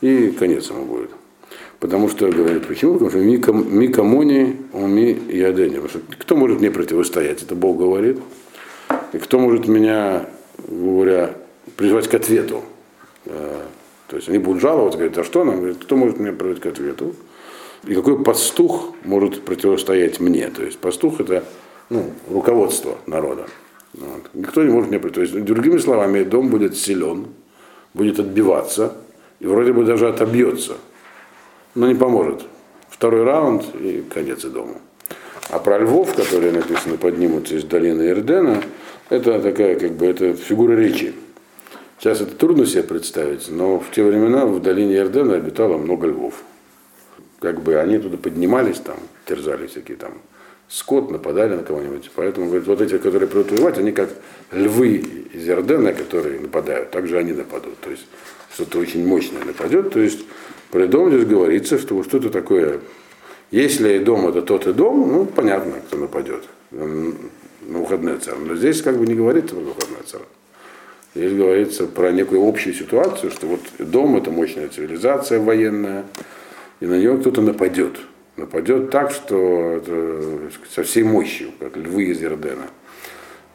и 0.00 0.30
конец 0.30 0.70
ему 0.70 0.84
будет. 0.84 1.10
Потому 1.80 2.08
что, 2.08 2.30
говорит, 2.30 2.66
почему? 2.66 2.94
Потому 2.94 3.10
что 3.10 3.18
Мика, 3.18 3.52
Мика 3.52 4.02
Муни, 4.02 4.56
Уми 4.72 5.10
и 5.10 5.40
Адени. 5.42 5.76
Потому 5.76 5.88
что 5.88 6.00
кто 6.18 6.36
может 6.36 6.60
мне 6.60 6.70
противостоять? 6.70 7.42
Это 7.42 7.54
Бог 7.54 7.78
говорит. 7.78 8.18
И 9.12 9.18
кто 9.18 9.38
может 9.38 9.68
меня, 9.68 10.26
говоря, 10.68 11.34
призвать 11.76 12.08
к 12.08 12.14
ответу? 12.14 12.62
Э, 13.26 13.62
то 14.08 14.16
есть 14.16 14.28
они 14.28 14.38
будут 14.38 14.60
жаловаться, 14.60 14.98
говорят, 14.98 15.18
а 15.18 15.24
что 15.24 15.44
нам? 15.44 15.56
Говорит, 15.56 15.78
кто 15.80 15.96
может 15.96 16.18
меня 16.18 16.32
призвать 16.32 16.60
к 16.60 16.66
ответу? 16.66 17.14
И 17.84 17.94
какой 17.94 18.22
пастух 18.22 18.94
может 19.04 19.42
противостоять 19.44 20.20
мне? 20.20 20.48
То 20.48 20.64
есть 20.64 20.78
пастух 20.78 21.20
это 21.20 21.44
ну, 21.90 22.10
руководство 22.28 22.98
народа. 23.06 23.46
Вот. 23.94 24.30
Никто 24.34 24.62
не 24.62 24.70
может 24.70 24.90
мне 24.90 24.98
противостоять. 24.98 25.44
Другими 25.44 25.78
словами, 25.78 26.22
дом 26.22 26.48
будет 26.48 26.76
силен, 26.76 27.28
будет 27.94 28.18
отбиваться, 28.20 28.94
и 29.40 29.46
вроде 29.46 29.72
бы 29.72 29.84
даже 29.84 30.08
отобьется 30.08 30.76
но 31.78 31.86
не 31.86 31.94
поможет. 31.94 32.42
Второй 32.90 33.22
раунд 33.22 33.64
и 33.80 34.04
конец 34.12 34.44
и 34.44 34.48
дому. 34.48 34.80
А 35.50 35.58
про 35.60 35.78
львов, 35.78 36.14
которые 36.14 36.52
написаны, 36.52 36.98
поднимутся 36.98 37.54
из 37.54 37.64
долины 37.64 38.08
Ирдена, 38.10 38.62
это 39.08 39.40
такая, 39.40 39.78
как 39.78 39.92
бы, 39.92 40.06
это 40.06 40.34
фигура 40.34 40.72
речи. 40.72 41.14
Сейчас 41.98 42.20
это 42.20 42.34
трудно 42.34 42.66
себе 42.66 42.82
представить, 42.82 43.48
но 43.48 43.78
в 43.78 43.90
те 43.92 44.02
времена 44.02 44.44
в 44.44 44.60
долине 44.60 44.96
Ирдена 44.96 45.36
обитало 45.36 45.78
много 45.78 46.08
львов. 46.08 46.34
Как 47.40 47.60
бы 47.62 47.76
они 47.76 47.98
туда 47.98 48.16
поднимались, 48.16 48.78
там, 48.78 48.96
терзали 49.26 49.66
всякие 49.66 49.96
там 49.96 50.14
скот, 50.68 51.10
нападали 51.10 51.54
на 51.54 51.62
кого-нибудь. 51.62 52.10
Поэтому, 52.14 52.46
говорит, 52.46 52.66
вот 52.66 52.80
эти, 52.80 52.98
которые 52.98 53.28
придут 53.28 53.52
воевать, 53.52 53.78
они 53.78 53.92
как 53.92 54.10
львы 54.52 54.96
из 55.32 55.48
Ирдена, 55.48 55.92
которые 55.92 56.40
нападают, 56.40 56.90
также 56.90 57.18
они 57.18 57.32
нападут. 57.32 57.78
То 57.80 57.90
есть 57.90 58.06
что-то 58.52 58.78
очень 58.78 59.06
мощное 59.06 59.44
нападет. 59.44 59.92
То 59.92 60.00
есть 60.00 60.24
про 60.70 60.86
дом 60.86 61.10
здесь 61.10 61.26
говорится, 61.26 61.78
что 61.78 62.02
что-то 62.02 62.28
такое. 62.30 62.80
Если 63.50 63.98
дом 63.98 64.28
это 64.28 64.42
тот 64.42 64.66
и 64.66 64.72
дом, 64.72 65.10
ну 65.10 65.24
понятно, 65.24 65.74
кто 65.86 65.96
нападет 65.96 66.44
на 66.70 67.78
выходной 67.78 68.18
царь. 68.18 68.36
Но 68.36 68.54
здесь 68.56 68.82
как 68.82 68.98
бы 68.98 69.06
не 69.06 69.14
говорится 69.14 69.54
про 69.54 69.62
выходной 69.62 70.02
царь. 70.04 70.22
Здесь 71.14 71.32
говорится 71.32 71.86
про 71.86 72.12
некую 72.12 72.46
общую 72.46 72.74
ситуацию, 72.74 73.30
что 73.30 73.46
вот 73.46 73.60
дом 73.78 74.16
это 74.16 74.30
мощная 74.30 74.68
цивилизация 74.68 75.40
военная, 75.40 76.04
и 76.80 76.86
на 76.86 76.94
нее 76.94 77.18
кто-то 77.18 77.40
нападет. 77.40 77.98
Нападет 78.36 78.90
так, 78.90 79.10
что 79.10 79.72
это, 79.72 80.50
со 80.70 80.84
всей 80.84 81.02
мощью, 81.02 81.50
как 81.58 81.76
львы 81.76 82.04
из 82.04 82.20
Ердена. 82.20 82.68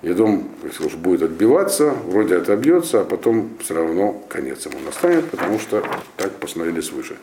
И 0.01 0.11
дом, 0.11 0.49
если 0.63 0.85
уж 0.85 0.95
будет 0.95 1.21
отбиваться, 1.21 1.91
вроде 2.07 2.35
отобьется, 2.35 3.01
а 3.01 3.05
потом 3.05 3.51
все 3.61 3.75
равно 3.75 4.21
конец 4.27 4.65
ему 4.65 4.79
настанет, 4.85 5.29
потому 5.29 5.59
что 5.59 5.81
так 6.17 6.33
посмотрели 6.33 6.81
свыше. 6.81 7.15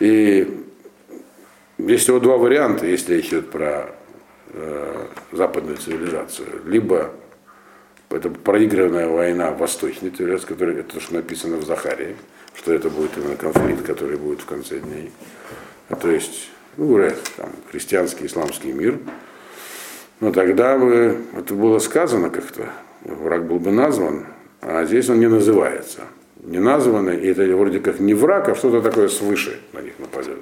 И 0.00 0.64
есть 1.78 2.02
всего 2.02 2.18
два 2.18 2.36
варианта, 2.36 2.86
если 2.86 3.14
речь 3.14 3.28
идет 3.28 3.50
про 3.50 3.94
э, 4.52 5.06
западную 5.30 5.76
цивилизацию. 5.76 6.62
Либо 6.66 7.12
это 8.10 8.30
проигранная 8.30 9.06
война 9.06 9.52
восточной 9.52 10.10
цивилизации, 10.10 10.48
которая, 10.48 10.78
это 10.78 10.94
то, 10.94 11.00
что 11.00 11.14
написано 11.14 11.58
в 11.58 11.64
Захарии, 11.64 12.16
что 12.58 12.72
это 12.72 12.90
будет 12.90 13.16
именно 13.16 13.36
конфликт, 13.36 13.86
который 13.86 14.16
будет 14.16 14.42
в 14.42 14.46
конце 14.46 14.80
дней. 14.80 15.10
То 16.00 16.10
есть, 16.10 16.50
ну, 16.76 16.98
там, 17.36 17.50
христианский, 17.70 18.26
исламский 18.26 18.72
мир– 18.72 18.98
но 20.20 20.32
тогда 20.32 20.76
бы 20.76 21.16
это 21.36 21.54
было 21.54 21.78
сказано 21.78 22.30
как-то, 22.30 22.70
враг 23.04 23.46
был 23.46 23.60
бы 23.60 23.70
назван, 23.70 24.26
а 24.60 24.84
здесь 24.84 25.08
он 25.08 25.20
не 25.20 25.28
называется. 25.28 26.02
Не 26.42 26.58
названный, 26.58 27.20
и 27.20 27.28
это 27.28 27.42
вроде 27.56 27.80
как 27.80 28.00
не 28.00 28.14
враг, 28.14 28.48
а 28.48 28.54
что-то 28.54 28.80
такое 28.80 29.08
свыше 29.08 29.60
на 29.72 29.80
них 29.80 29.98
нападет. 29.98 30.38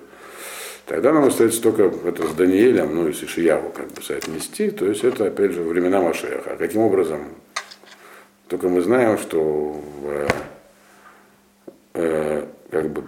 Тогда 0.87 1.13
нам 1.13 1.25
остается 1.25 1.61
только 1.61 1.91
это 2.05 2.27
с 2.27 2.33
Даниэлем, 2.33 2.95
ну 2.95 3.09
и 3.09 3.13
с 3.13 3.23
Ишияву 3.23 3.71
как 3.71 3.89
бы 3.89 4.03
соотнести, 4.03 4.71
то 4.71 4.87
есть 4.87 5.05
это 5.05 5.27
опять 5.27 5.53
же 5.53 5.63
времена 5.63 6.01
Машеха. 6.01 6.53
А 6.53 6.57
каким 6.57 6.83
образом? 6.83 7.21
Только 8.49 8.69
мы 8.69 8.81
знаем, 8.83 9.19
что 9.19 9.41
в, 9.41 10.29
э, 11.97 12.47
как 12.71 12.91
бы, 12.91 13.05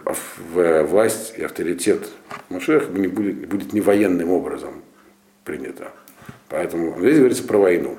в 0.55 0.83
власть 0.85 1.35
и 1.37 1.43
авторитет 1.43 2.09
Машеха 2.49 2.91
будет, 2.91 3.49
будет 3.49 3.73
не 3.73 3.81
военным 3.81 4.31
образом 4.31 4.83
принято. 5.45 5.93
Поэтому 6.49 6.99
здесь 6.99 7.19
говорится 7.19 7.45
про 7.45 7.59
войну. 7.59 7.97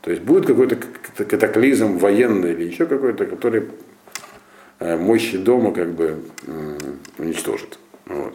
То 0.00 0.10
есть 0.10 0.22
будет 0.22 0.46
какой-то 0.46 0.76
катаклизм 1.24 1.98
военный 1.98 2.52
или 2.52 2.64
еще 2.64 2.86
какой-то, 2.86 3.26
который 3.26 3.64
э, 4.78 4.96
мощи 4.96 5.38
дома 5.38 5.72
как 5.72 5.92
бы 5.92 6.22
уничтожит. 7.18 7.78
Вот. 8.06 8.34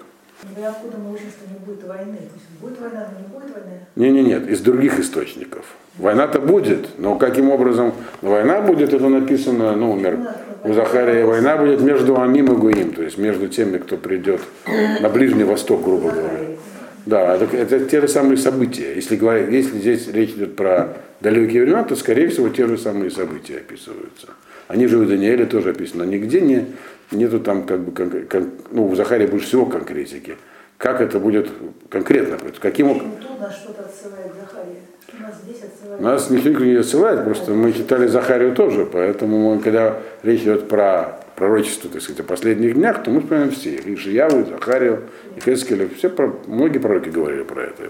Да 0.56 0.70
откуда 0.70 0.98
мы 0.98 1.14
учим, 1.14 1.26
что 1.30 1.52
не 1.52 1.60
будет 1.66 1.84
войны? 1.86 2.18
Будет 2.62 2.80
война, 2.80 3.08
но 3.12 3.20
не 3.20 3.28
будет 3.28 3.56
войны? 3.56 3.80
Не, 3.96 4.12
не, 4.12 4.24
нет, 4.24 4.48
из 4.48 4.62
других 4.62 5.00
источников. 5.00 5.66
Война-то 5.98 6.40
будет, 6.40 7.00
но 7.00 7.16
каким 7.16 7.50
образом 7.50 7.94
война 8.22 8.62
будет, 8.62 8.94
это 8.94 9.08
написано, 9.10 9.76
ну, 9.76 9.92
умер 9.92 10.20
у 10.64 10.74
Захария, 10.74 11.26
война 11.26 11.58
будет 11.58 11.82
между 11.82 12.20
Амим 12.20 12.52
и 12.52 12.56
Гуим, 12.56 12.94
то 12.94 13.04
есть 13.04 13.18
между 13.18 13.48
теми, 13.48 13.78
кто 13.78 13.98
придет 13.98 14.42
на 15.02 15.10
Ближний 15.10 15.44
Восток, 15.44 15.84
грубо 15.84 16.10
говоря. 16.10 16.40
Да, 17.06 17.36
это, 17.36 17.56
это 17.56 17.86
те 17.86 18.02
же 18.02 18.08
самые 18.08 18.38
события. 18.38 18.94
Если, 18.96 19.16
если 19.54 19.78
здесь 19.78 20.08
речь 20.08 20.32
идет 20.32 20.56
про 20.56 20.94
далекие 21.20 21.64
времена, 21.64 21.84
то, 21.84 21.96
скорее 21.96 22.30
всего, 22.30 22.50
те 22.50 22.66
же 22.66 22.78
самые 22.78 23.12
события 23.12 23.58
описываются. 23.58 24.28
Они 24.70 24.88
же 24.88 24.98
у 24.98 25.06
Даниэля 25.06 25.46
тоже 25.46 25.72
описаны. 25.72 26.04
Нигде 26.04 26.40
не, 26.40 26.66
нету 27.12 27.40
там, 27.40 27.64
как 27.66 27.80
бы, 27.80 27.92
кон, 27.92 28.26
кон, 28.28 28.52
ну, 28.72 28.88
у 28.88 28.96
Захария 28.96 29.28
больше 29.28 29.48
всего 29.48 29.66
конкретики. 29.66 30.38
Как 30.78 31.00
это 31.02 31.20
будет 31.20 31.50
конкретно? 31.90 32.38
Каким 32.60 32.90
образом? 32.90 33.12
Тут 33.22 33.40
нас 33.40 33.56
что-то 33.56 33.84
отсылает 33.84 34.34
Захария. 34.40 34.80
Нас. 35.20 36.00
Нас 36.00 36.30
никто 36.32 36.64
не 36.64 36.76
отсылает, 36.76 37.24
просто 37.24 37.52
мы 37.52 37.72
читали 37.72 38.08
Захарию 38.08 38.56
тоже, 38.56 38.86
поэтому 38.86 39.56
мы, 39.56 39.62
когда 39.62 40.00
речь 40.24 40.42
идет 40.42 40.68
про 40.68 41.20
пророчество, 41.36 41.90
так 41.90 42.02
сказать, 42.02 42.22
о 42.22 42.24
последних 42.24 42.74
днях, 42.76 43.04
то 43.04 43.12
мы 43.12 43.22
вспоминаем 43.22 43.52
все. 43.52 43.76
И 43.76 43.96
Шияву, 43.96 44.42
и 44.42 44.46
Захарию, 44.46 45.04
и 45.36 45.40
Хескеля, 45.40 45.88
все, 45.96 46.10
про, 46.10 46.34
многие 46.48 46.80
пророки 46.80 47.10
говорили 47.10 47.44
про 47.44 47.64
это. 47.64 47.90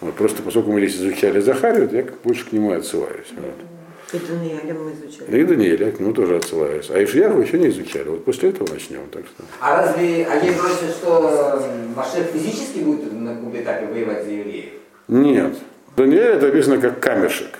Вот, 0.00 0.14
просто 0.14 0.42
поскольку 0.42 0.72
мы 0.72 0.80
здесь 0.80 0.96
изучали 0.96 1.40
Захарию, 1.40 1.88
я 1.92 2.04
больше 2.24 2.48
к 2.48 2.52
нему 2.52 2.72
отсылаюсь. 2.72 3.32
Вот. 3.36 3.71
И 4.12 4.18
Даниэля 4.18 4.74
мы 4.74 4.92
изучали. 4.92 5.40
И 5.40 5.44
Даниэля, 5.44 5.92
к 5.92 6.00
нему 6.00 6.12
тоже 6.12 6.36
отсылаюсь. 6.36 6.90
А 6.90 7.02
Ишьяху 7.02 7.40
еще 7.40 7.58
не 7.58 7.68
изучали. 7.68 8.08
Вот 8.08 8.24
после 8.24 8.50
этого 8.50 8.68
начнем. 8.72 9.08
Так 9.10 9.24
что. 9.26 9.44
А 9.60 9.82
разве 9.82 10.26
они 10.26 10.50
просят, 10.50 10.90
что 10.90 11.66
Машех 11.96 12.26
физически 12.26 12.80
будет 12.80 13.12
на 13.12 13.34
каком-то 13.34 13.62
этапе 13.62 13.86
воевать 13.86 14.24
за 14.24 14.30
евреев? 14.30 14.72
Нет. 15.08 15.54
Даниэль 15.96 16.36
это 16.36 16.46
написано 16.46 16.78
как 16.78 17.00
камешек, 17.00 17.58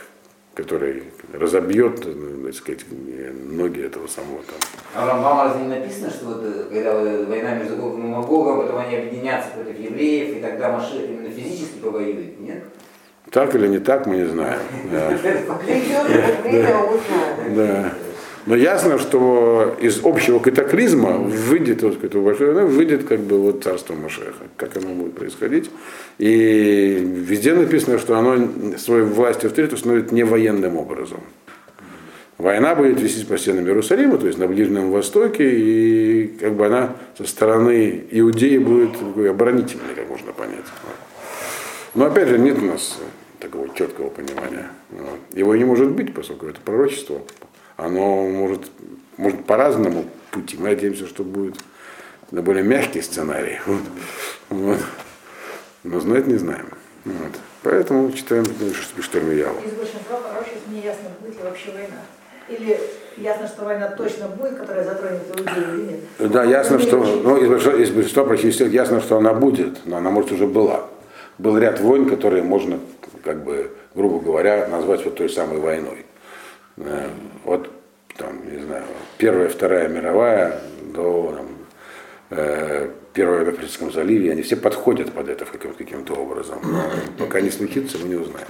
который 0.54 1.04
разобьет, 1.32 2.02
э, 2.04 2.42
так 2.44 2.54
сказать, 2.54 2.84
ноги 3.50 3.80
этого 3.80 4.06
самого 4.06 4.40
там. 4.42 4.58
А 4.94 5.06
вам 5.06 5.48
разве 5.48 5.62
не 5.62 5.68
написано, 5.68 6.10
что 6.10 6.26
вот, 6.26 6.40
э, 6.42 6.64
когда 6.70 6.94
война 6.94 7.54
между 7.54 7.76
Гогом 7.76 8.04
и 8.04 8.08
Магогом, 8.08 8.62
потом 8.62 8.78
они 8.80 8.96
объединятся 8.96 9.50
против 9.54 9.78
евреев, 9.78 10.36
и 10.36 10.40
тогда 10.40 10.72
Машех 10.72 11.08
именно 11.08 11.30
физически 11.30 11.78
повоюет, 11.78 12.38
нет? 12.40 12.64
Так 13.30 13.54
или 13.54 13.66
не 13.66 13.78
так, 13.78 14.06
мы 14.06 14.16
не 14.16 14.26
знаем. 14.26 14.60
Да. 17.56 17.92
Но 18.44 18.56
ясно, 18.56 18.98
что 18.98 19.76
из 19.80 20.00
общего 20.04 20.40
катаклизма 20.40 21.12
выйдет, 21.12 21.82
вот, 21.82 22.02
этого 22.02 22.24
большой, 22.24 22.66
выйдет 22.66 23.04
как 23.04 23.20
бы 23.20 23.38
вот 23.38 23.62
царство 23.62 23.94
Машеха, 23.94 24.44
как 24.56 24.76
оно 24.76 24.88
будет 24.88 25.14
происходить. 25.14 25.70
И 26.18 26.98
везде 27.00 27.54
написано, 27.54 27.98
что 27.98 28.18
оно 28.18 28.76
свою 28.78 29.06
власть 29.06 29.44
и 29.44 29.46
авторитет 29.46 29.74
установит 29.74 30.10
не 30.10 30.24
военным 30.24 30.76
образом. 30.76 31.20
Война 32.38 32.74
будет 32.74 33.00
вести 33.00 33.24
по 33.24 33.38
стенам 33.38 33.66
Иерусалима, 33.66 34.18
то 34.18 34.26
есть 34.26 34.38
на 34.38 34.48
Ближнем 34.48 34.90
Востоке, 34.90 35.48
и 35.48 36.26
как 36.40 36.54
бы 36.54 36.66
она 36.66 36.96
со 37.16 37.24
стороны 37.24 38.02
Иудеи 38.10 38.58
будет 38.58 38.96
оборонительной, 39.16 39.94
как 39.94 40.08
можно 40.08 40.32
понять. 40.32 40.64
Но 41.94 42.06
опять 42.06 42.28
же, 42.28 42.38
нет 42.38 42.58
у 42.58 42.66
нас 42.66 42.98
такого 43.38 43.68
четкого 43.74 44.08
понимания. 44.08 44.70
Его 45.32 45.54
не 45.56 45.64
может 45.64 45.90
быть, 45.90 46.14
поскольку 46.14 46.46
это 46.46 46.60
пророчество 46.60 47.20
оно 47.76 48.28
может, 48.28 48.70
может 49.16 49.44
по-разному 49.44 50.04
пути. 50.30 50.56
Мы 50.56 50.70
надеемся, 50.70 51.06
что 51.06 51.24
будет 51.24 51.56
на 52.30 52.42
более 52.42 52.62
мягкий 52.62 53.02
сценарий. 53.02 53.58
Вот. 53.66 53.82
Вот. 54.50 54.78
Но 55.82 56.00
знать 56.00 56.26
не 56.26 56.36
знаем. 56.36 56.66
Вот. 57.04 57.32
Поэтому 57.62 58.12
читаем 58.12 58.44
Штормияву. 59.00 59.58
Из 59.66 59.72
большинства 59.72 60.20
хороших 60.20 60.54
не 60.68 60.80
ясно, 60.80 61.10
будет 61.20 61.36
ли 61.36 61.42
вообще 61.42 61.72
война. 61.72 62.02
Или 62.48 62.78
ясно, 63.16 63.48
что 63.48 63.64
война 63.64 63.88
точно 63.88 64.28
будет, 64.28 64.56
которая 64.58 64.84
затронет 64.84 65.22
людей 65.36 65.64
или 65.74 65.82
нет? 65.82 66.32
Да, 66.32 66.44
ясно, 66.44 66.78
что, 66.78 66.98
ну, 66.98 67.36
из 67.36 67.48
большинства, 67.48 67.82
из 67.82 67.90
большинства 67.90 68.24
практически 68.24 68.62
ясно, 68.64 69.00
что 69.00 69.16
она 69.16 69.32
будет, 69.32 69.84
но 69.86 69.96
она, 69.96 70.10
может, 70.10 70.32
уже 70.32 70.46
была. 70.46 70.88
Был 71.42 71.58
ряд 71.58 71.80
войн, 71.80 72.08
которые 72.08 72.44
можно, 72.44 72.78
как 73.24 73.42
бы, 73.42 73.72
грубо 73.96 74.20
говоря, 74.20 74.68
назвать 74.68 75.04
вот 75.04 75.16
той 75.16 75.28
самой 75.28 75.58
войной. 75.58 76.06
Э, 76.76 77.08
вот 77.44 77.68
там, 78.16 78.48
не 78.48 78.62
знаю, 78.62 78.84
Первая, 79.18 79.48
Вторая 79.48 79.88
мировая 79.88 80.60
до 80.94 81.34
там, 81.36 81.48
э, 82.30 82.90
первое 83.12 83.44
в 83.44 83.48
Африканском 83.48 83.90
заливе, 83.90 84.30
они 84.30 84.42
все 84.42 84.54
подходят 84.54 85.12
под 85.12 85.28
это 85.28 85.44
каким-то 85.44 86.14
образом. 86.14 86.60
Но 86.62 86.84
пока 87.18 87.40
не 87.40 87.50
случится, 87.50 87.98
мы 87.98 88.08
не 88.08 88.14
узнаем. 88.14 88.46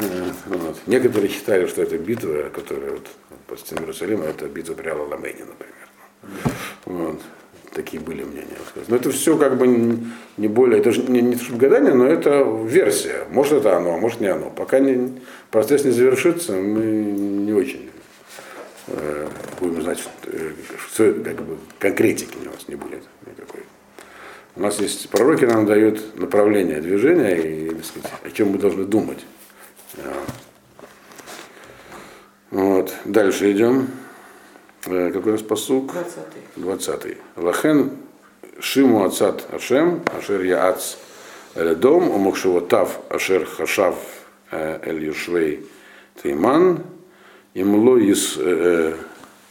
Э, 0.00 0.04
вот. 0.44 0.76
Некоторые 0.86 1.30
считали, 1.30 1.66
что 1.66 1.80
это 1.80 1.96
битва, 1.96 2.50
которая 2.54 2.90
вот 2.90 3.08
под 3.46 3.60
стеной 3.60 3.84
Иерусалима, 3.84 4.26
это 4.26 4.46
битва 4.46 4.74
при 4.74 4.90
Аламейне, 4.90 5.46
например. 5.46 6.44
Вот. 6.84 7.20
Такие 7.74 8.00
были 8.00 8.22
мнения. 8.22 8.56
Но 8.86 8.94
это 8.94 9.10
все 9.10 9.36
как 9.36 9.58
бы 9.58 9.66
не 10.36 10.48
более, 10.48 10.80
это 10.80 10.92
же 10.92 11.02
не, 11.02 11.20
не 11.20 11.36
гадание, 11.56 11.92
но 11.92 12.06
это 12.06 12.44
версия. 12.64 13.26
Может 13.30 13.54
это 13.54 13.76
оно, 13.76 13.94
а 13.94 13.96
может 13.98 14.20
не 14.20 14.28
оно. 14.28 14.48
Пока 14.50 14.78
не, 14.78 15.20
процесс 15.50 15.84
не 15.84 15.90
завершится, 15.90 16.52
мы 16.52 16.84
не 16.84 17.52
очень 17.52 17.90
э, 18.86 19.28
будем 19.60 19.82
знать, 19.82 19.98
э, 20.26 20.52
что, 20.78 21.12
как 21.14 21.42
бы, 21.42 21.58
конкретики 21.80 22.36
у 22.40 22.44
нас 22.44 22.68
не 22.68 22.76
будет 22.76 23.02
никакой. 23.26 23.62
У 24.54 24.60
нас 24.60 24.78
есть 24.78 25.08
пророки 25.10 25.44
нам 25.44 25.66
дают 25.66 26.16
направление 26.16 26.80
движения 26.80 27.34
и, 27.34 27.70
так 27.70 27.84
сказать, 27.84 28.12
о 28.22 28.30
чем 28.30 28.50
мы 28.50 28.58
должны 28.58 28.84
думать. 28.84 29.24
Вот. 32.52 32.94
Дальше 33.04 33.50
идем. 33.50 33.88
Э, 34.86 35.10
какой 35.12 35.32
у 35.32 35.34
нас 35.36 35.42
посук? 35.42 35.92
20. 35.92 36.22
20. 36.56 37.16
Лахен 37.36 37.92
Шиму 38.60 39.04
Ацат 39.04 39.52
Ашем, 39.52 40.02
Ашер 40.16 40.42
Яац 40.42 40.96
Эледом, 41.54 42.10
Умахшевотав 42.10 43.00
Ашер 43.08 43.46
Хашав 43.46 43.96
Эль 44.50 45.04
Юшвей 45.04 45.66
Тейман, 46.22 46.84
Имло 47.54 47.98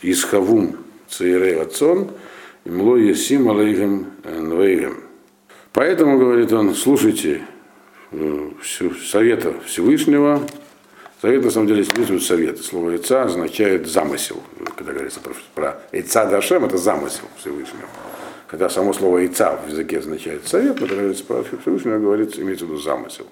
Исхавум 0.02 0.78
Цейрей 1.10 1.62
Ацон, 1.62 2.12
Имло 2.66 2.98
Есим 2.98 3.50
Алейгем 3.50 4.12
Нвейгем. 4.24 5.04
Поэтому, 5.74 6.20
говорит 6.20 6.54
он, 6.54 6.76
слушайте 6.76 7.42
совета 8.62 9.56
Всевышнего, 9.66 10.42
Совет 11.24 11.46
на 11.46 11.52
самом 11.52 11.68
деле 11.68 11.84
использует 11.84 12.22
совет. 12.22 12.60
Слово 12.60 12.90
яйца 12.90 13.24
означает 13.24 13.88
замысел. 13.88 14.44
Когда 14.76 14.92
говорится 14.92 15.22
про, 15.22 15.34
про 15.56 15.80
яйца 15.94 16.26
Дашем, 16.26 16.66
это 16.66 16.78
замысел 16.78 17.24
Всевышнего. 17.38 17.88
Хотя 18.48 18.70
само 18.70 18.92
слово 18.92 19.20
яйца 19.20 19.58
в 19.66 19.70
языке 19.70 20.00
означает 20.00 20.46
совет, 20.46 20.82
но 20.82 20.86
когда 20.86 20.98
говорится 20.98 21.24
про 21.24 21.46
Всевышнего, 21.62 21.98
говорится, 21.98 22.42
имеется 22.42 22.66
в 22.66 22.72
виду 22.72 22.82
замысел. 22.82 23.26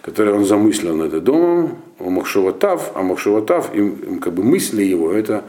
Который 0.00 0.32
он 0.32 0.46
замыслил 0.46 0.96
над 0.96 1.22
домом, 1.22 1.82
у 1.98 2.08
Махшеватав, 2.08 2.92
а 2.94 3.02
Махшеватав, 3.02 3.74
им, 3.74 3.96
им 3.96 4.18
как 4.18 4.32
бы 4.32 4.42
мысли 4.42 4.82
его, 4.82 5.12
это 5.12 5.44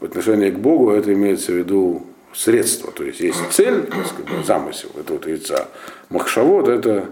в 0.00 0.04
отношении 0.04 0.50
к 0.50 0.58
Богу, 0.58 0.90
это 0.90 1.14
имеется 1.14 1.52
в 1.52 1.54
виду 1.54 2.06
средство, 2.34 2.92
то 2.92 3.04
есть 3.04 3.20
есть 3.20 3.40
цель, 3.52 3.84
бы, 3.84 4.44
замысел 4.44 4.90
этого 5.00 5.26
яйца. 5.26 5.68
Махшавод 6.10 6.68
это 6.68 7.08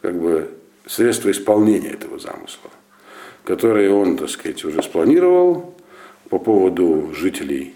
как 0.00 0.14
бы 0.14 0.48
средство 0.86 1.28
исполнения 1.28 1.90
этого 1.90 2.20
замысла 2.20 2.70
которые 3.44 3.92
он, 3.92 4.16
так 4.16 4.30
сказать, 4.30 4.64
уже 4.64 4.82
спланировал 4.82 5.74
по 6.28 6.38
поводу 6.38 7.12
жителей 7.14 7.74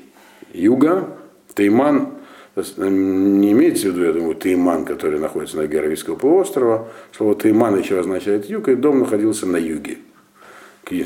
юга. 0.52 1.16
Тайман, 1.54 2.12
не 2.56 3.52
имеется 3.52 3.88
в 3.88 3.92
виду, 3.92 4.04
я 4.04 4.12
думаю, 4.12 4.34
Тайман, 4.34 4.84
который 4.84 5.18
находится 5.18 5.56
на 5.56 5.64
Аравийского 5.64 6.16
полуострова. 6.16 6.88
Слово 7.12 7.34
Тайман 7.34 7.78
еще 7.78 7.98
означает 7.98 8.48
юг, 8.48 8.68
и 8.68 8.74
дом 8.74 9.00
находился 9.00 9.46
на 9.46 9.56
юге. 9.56 9.98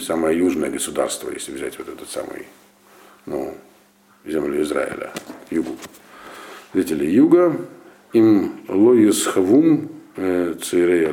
Самое 0.00 0.38
южное 0.38 0.70
государство, 0.70 1.30
если 1.30 1.52
взять 1.52 1.78
вот 1.78 1.88
этот 1.88 2.08
самый, 2.10 2.46
ну, 3.24 3.54
землю 4.26 4.62
Израиля, 4.62 5.10
югу. 5.50 5.76
Жители 6.74 7.06
юга, 7.06 7.56
им 8.12 8.60
лоис 8.68 9.24
хавум 9.26 9.88
э, 10.16 10.54
цирей 10.62 11.08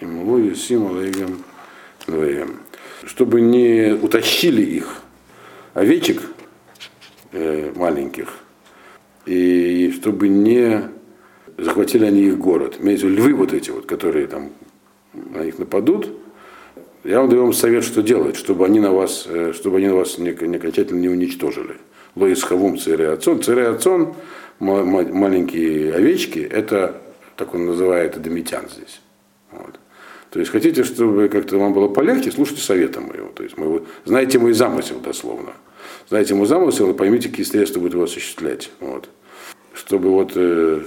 им 0.00 0.28
лоис 0.28 0.66
сим 0.66 0.88
алейгам 0.88 1.44
чтобы 3.04 3.40
не 3.40 3.92
утащили 3.92 4.62
их 4.62 5.02
овечек 5.74 6.22
э, 7.32 7.72
маленьких, 7.74 8.28
и 9.26 9.92
чтобы 9.96 10.28
не 10.28 10.82
захватили 11.56 12.06
они 12.06 12.22
их 12.22 12.38
город. 12.38 12.78
Виду 12.80 13.08
львы 13.08 13.34
вот 13.34 13.52
эти 13.52 13.70
вот, 13.70 13.86
которые 13.86 14.26
там 14.26 14.50
на 15.12 15.44
них 15.44 15.58
нападут. 15.58 16.08
Я 17.04 17.20
вам 17.20 17.28
даю 17.28 17.42
вам 17.42 17.52
совет, 17.52 17.84
что 17.84 18.02
делать, 18.02 18.36
чтобы 18.36 18.66
они 18.66 18.80
на 18.80 18.92
вас, 18.92 19.26
э, 19.28 19.52
чтобы 19.54 19.78
они 19.78 19.88
на 19.88 19.94
вас 19.94 20.18
не, 20.18 20.32
не 20.46 20.56
окончательно 20.56 20.98
не 20.98 21.08
уничтожили. 21.08 21.76
Лоис 22.14 22.42
хавум 22.42 22.78
цереацон. 22.78 23.42
Цереацон, 23.42 24.14
маленькие 24.58 25.94
овечки, 25.94 26.40
это, 26.40 27.00
так 27.36 27.54
он 27.54 27.66
называет, 27.66 28.16
адамитян 28.16 28.64
здесь. 28.68 29.00
Вот. 29.52 29.78
То 30.30 30.40
есть 30.40 30.50
хотите, 30.50 30.84
чтобы 30.84 31.28
как-то 31.28 31.58
вам 31.58 31.72
было 31.72 31.88
полегче, 31.88 32.30
слушайте 32.30 32.62
совета 32.62 33.00
моего. 33.00 33.28
То 33.34 33.42
есть 33.42 33.56
мы, 33.56 33.82
знаете 34.04 34.38
мой 34.38 34.52
замысел 34.52 35.00
дословно. 35.00 35.52
Знаете 36.08 36.34
мой 36.34 36.46
замысел 36.46 36.90
и 36.90 36.94
поймите, 36.94 37.28
какие 37.28 37.46
средства 37.46 37.80
будет 37.80 37.94
его 37.94 38.04
осуществлять. 38.04 38.70
Вот. 38.80 39.08
Чтобы 39.72 40.10
вот 40.10 40.32
э, 40.34 40.82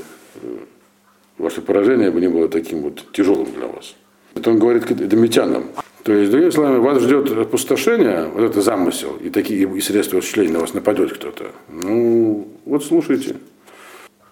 ваше 1.37 1.61
поражение 1.61 2.11
бы 2.11 2.21
не 2.21 2.27
было 2.27 2.47
таким 2.47 2.81
вот 2.81 3.11
тяжелым 3.13 3.51
для 3.51 3.67
вас. 3.67 3.95
Это 4.35 4.51
он 4.51 4.59
говорит 4.59 4.85
к 4.85 4.93
домитянам. 4.93 5.65
То 6.03 6.13
есть, 6.13 6.31
другими 6.31 6.49
словами, 6.49 6.79
вас 6.79 7.01
ждет 7.01 7.29
опустошение, 7.31 8.27
вот 8.33 8.41
это 8.41 8.61
замысел, 8.61 9.17
и 9.17 9.29
такие 9.29 9.69
и 9.69 9.81
средства 9.81 10.17
осуществления 10.17 10.53
на 10.53 10.59
вас 10.59 10.73
нападет 10.73 11.13
кто-то. 11.13 11.51
Ну, 11.69 12.47
вот 12.65 12.83
слушайте. 12.83 13.35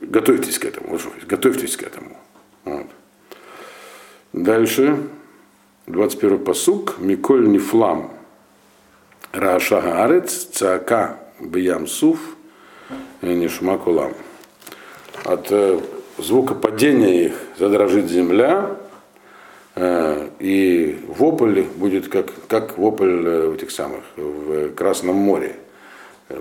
Готовьтесь 0.01 0.57
к 0.57 0.65
этому. 0.65 0.97
Готовьтесь 1.27 1.77
к 1.77 1.83
этому. 1.83 2.17
Вот. 2.65 2.87
Дальше, 4.33 4.97
21 5.87 6.43
посук, 6.43 6.99
Миколь 6.99 7.49
Нифлам, 7.49 8.11
Раша 9.31 9.81
Гаарец, 9.81 10.45
Цака 10.45 11.17
Биям 11.39 11.87
Суф, 11.87 12.19
Нишма 13.23 13.79
Кулам. 13.79 14.13
От 15.25 15.47
э, 15.49 15.79
звука 16.19 16.53
падения 16.53 17.25
их 17.25 17.33
задрожит 17.57 18.05
земля, 18.05 18.77
э, 19.75 20.29
и 20.37 21.03
вопль 21.07 21.63
будет 21.63 22.07
как, 22.07 22.27
как 22.47 22.77
вопль 22.77 23.23
э, 23.25 23.55
этих 23.55 23.71
самых 23.71 24.03
в 24.15 24.73
Красном 24.75 25.15
море. 25.15 25.55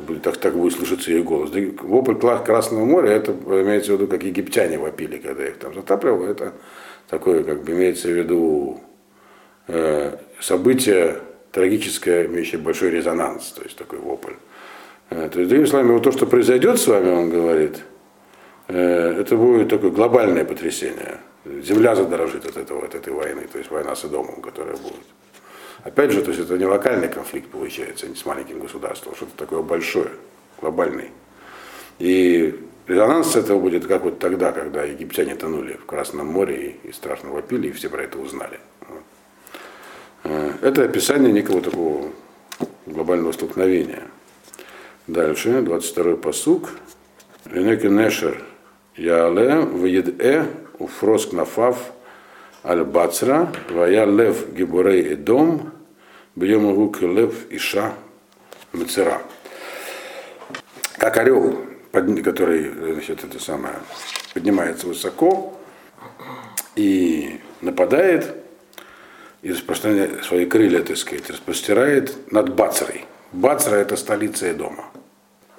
Будет, 0.06 0.20
так, 0.20 0.36
так 0.36 0.54
будет 0.54 0.74
слышаться 0.74 1.10
ее 1.10 1.22
голос. 1.22 1.50
Вопль 1.80 2.16
Красного 2.44 2.84
моря, 2.84 3.12
это 3.12 3.32
имеется 3.32 3.92
в 3.92 3.94
виду, 3.94 4.06
как 4.06 4.22
египтяне 4.22 4.76
вопили, 4.78 5.16
когда 5.16 5.46
их 5.46 5.56
там 5.56 5.72
затапливало, 5.72 6.26
это 6.26 6.52
такое, 7.08 7.42
как 7.42 7.62
бы 7.62 7.72
имеется 7.72 8.08
в 8.08 8.12
виду 8.12 8.80
э, 9.66 10.16
событие 10.40 11.18
трагическое, 11.52 12.26
имеющее 12.26 12.60
большой 12.60 12.90
резонанс, 12.90 13.52
то 13.52 13.62
есть 13.62 13.76
такой 13.76 13.98
вопль. 13.98 14.34
Э, 15.10 15.28
то 15.32 15.38
есть, 15.40 15.50
другими 15.50 15.66
словами, 15.66 15.92
вот 15.92 16.02
то, 16.02 16.12
что 16.12 16.26
произойдет 16.26 16.78
с 16.78 16.86
вами, 16.86 17.10
он 17.10 17.30
говорит, 17.30 17.82
э, 18.68 19.20
это 19.20 19.36
будет 19.36 19.68
такое 19.68 19.90
глобальное 19.90 20.44
потрясение. 20.44 21.18
Земля 21.44 21.94
задорожит 21.94 22.44
от, 22.44 22.56
этого, 22.56 22.84
от 22.84 22.94
этой 22.94 23.12
войны, 23.12 23.46
то 23.50 23.58
есть 23.58 23.70
война 23.70 23.96
с 23.96 24.04
Идомом, 24.04 24.42
которая 24.42 24.76
будет. 24.76 25.06
Опять 25.84 26.10
же, 26.10 26.22
то 26.22 26.30
есть 26.30 26.42
это 26.42 26.58
не 26.58 26.66
локальный 26.66 27.08
конфликт 27.08 27.48
получается, 27.48 28.08
не 28.08 28.16
с 28.16 28.26
маленьким 28.26 28.58
государством, 28.58 29.12
а 29.12 29.16
что-то 29.16 29.32
такое 29.36 29.62
большое, 29.62 30.10
глобальный. 30.60 31.10
И 31.98 32.58
Резонанс 32.88 33.36
этого 33.36 33.60
будет 33.60 33.86
как 33.86 34.02
вот 34.02 34.18
тогда, 34.18 34.50
когда 34.50 34.82
египтяне 34.82 35.34
тонули 35.36 35.74
в 35.74 35.84
Красном 35.84 36.26
море 36.26 36.78
и, 36.82 36.88
и 36.88 36.92
страшно 36.92 37.30
вопили, 37.30 37.68
и 37.68 37.72
все 37.72 37.90
про 37.90 38.04
это 38.04 38.18
узнали. 38.18 38.58
Э, 40.24 40.52
это 40.62 40.84
описание 40.84 41.30
некого 41.30 41.60
такого 41.60 42.10
глобального 42.86 43.32
столкновения. 43.32 44.04
Дальше, 45.06 45.50
22-й 45.50 46.16
посук. 46.16 46.70
Энеки 47.52 47.86
Нешер 47.86 48.42
Яале 48.96 49.60
Ваедэ 49.60 50.46
Уфроск 50.78 51.32
Нафав 51.32 51.92
Аль 52.64 52.84
Бацра 52.84 53.52
Вая 53.68 54.06
Лев 54.06 54.50
Гибурей 54.52 55.12
Эдом 55.12 55.72
Бьем 56.34 56.90
Лев 57.14 57.34
Иша 57.50 57.92
Мецера. 58.72 59.20
Как 60.98 61.18
орел 61.18 61.67
который 61.92 62.70
значит, 62.70 63.24
это 63.24 63.42
самое, 63.42 63.74
поднимается 64.34 64.86
высоко 64.86 65.58
и 66.76 67.40
нападает, 67.60 68.34
и 69.42 69.52
распространяет 69.52 70.24
свои 70.24 70.46
крылья, 70.46 70.82
так 70.82 70.96
сказать, 70.96 71.30
распростирает 71.30 72.32
над 72.32 72.54
Бацрой. 72.54 73.04
Бацра 73.32 73.76
это 73.76 73.96
столица 73.96 74.52
дома. 74.54 74.84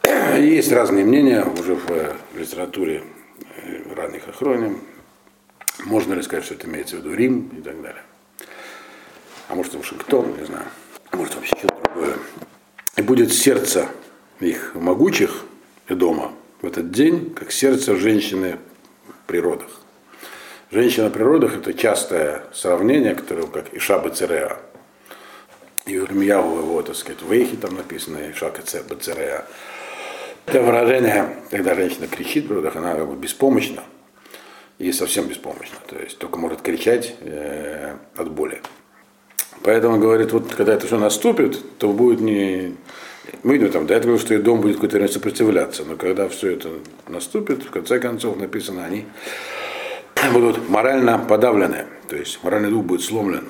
Есть 0.37 0.71
разные 0.71 1.05
мнения 1.05 1.43
уже 1.43 1.75
в 1.75 2.15
литературе 2.35 3.03
э, 3.63 3.93
ранних 3.95 4.27
охроним. 4.27 4.81
Можно 5.85 6.15
ли 6.15 6.21
сказать, 6.23 6.45
что 6.45 6.55
это 6.55 6.67
имеется 6.67 6.97
в 6.97 6.99
виду 6.99 7.13
Рим 7.13 7.51
и 7.57 7.61
так 7.61 7.81
далее. 7.81 8.03
А 9.47 9.55
может 9.55 9.73
Вашингтон, 9.73 10.35
не 10.37 10.45
знаю. 10.45 10.65
А 11.11 11.17
может 11.17 11.35
вообще 11.35 11.55
что-то 11.57 11.75
другое. 11.83 12.15
И 12.97 13.01
будет 13.01 13.33
сердце 13.33 13.87
их 14.39 14.75
могучих, 14.75 15.45
дома 15.95 16.34
в 16.62 16.67
этот 16.67 16.91
день, 16.91 17.34
как 17.34 17.52
сердце 17.52 17.95
женщины 17.95 18.58
в 19.08 19.28
природах. 19.28 19.69
Женщина 20.71 21.10
в 21.10 21.12
природах 21.12 21.56
это 21.56 21.73
частое 21.73 22.43
сравнение, 22.54 23.15
которое 23.15 23.47
как 23.47 23.73
Иша 23.73 23.97
Бацереа. 23.97 24.58
И 25.86 25.97
у 25.97 26.06
Ирмияу 26.06 26.60
его, 26.60 26.82
так 26.84 26.95
сказать, 26.95 27.21
в 27.21 27.32
Эйхе 27.32 27.58
там 27.58 27.75
написано 27.75 28.32
Иша 28.32 28.52
Бацереа. 28.88 29.45
Это 30.45 30.62
выражение, 30.62 31.38
когда 31.49 31.75
женщина 31.75 32.08
кричит 32.08 32.45
в 32.45 32.47
природах, 32.49 32.75
она 32.75 32.95
как 32.95 33.08
бы 33.08 33.15
беспомощна 33.15 33.84
и 34.78 34.91
совсем 34.91 35.28
беспомощна. 35.28 35.78
То 35.88 35.97
есть 35.97 36.17
только 36.17 36.38
может 36.38 36.62
кричать 36.62 37.15
э, 37.21 37.95
от 38.15 38.32
боли. 38.32 38.62
Поэтому 39.63 39.99
говорит, 39.99 40.31
вот 40.31 40.53
когда 40.53 40.73
это 40.73 40.87
все 40.87 40.97
наступит, 40.97 41.77
то 41.77 41.91
будет 41.91 42.21
не, 42.21 42.75
мы 43.43 43.53
видим 43.53 43.71
там, 43.71 43.87
до 43.87 43.93
этого, 43.93 44.17
что 44.17 44.33
и 44.33 44.37
дом 44.37 44.61
будет 44.61 44.75
какое-то 44.75 44.97
время 44.97 45.11
сопротивляться, 45.11 45.83
но 45.83 45.95
когда 45.95 46.27
все 46.27 46.51
это 46.51 46.69
наступит, 47.07 47.63
в 47.63 47.69
конце 47.69 47.99
концов 47.99 48.37
написано, 48.37 48.85
они 48.85 49.05
будут 50.33 50.69
морально 50.69 51.17
подавлены, 51.19 51.85
то 52.07 52.15
есть 52.15 52.39
моральный 52.43 52.69
дух 52.69 52.85
будет 52.85 53.01
сломлен. 53.01 53.49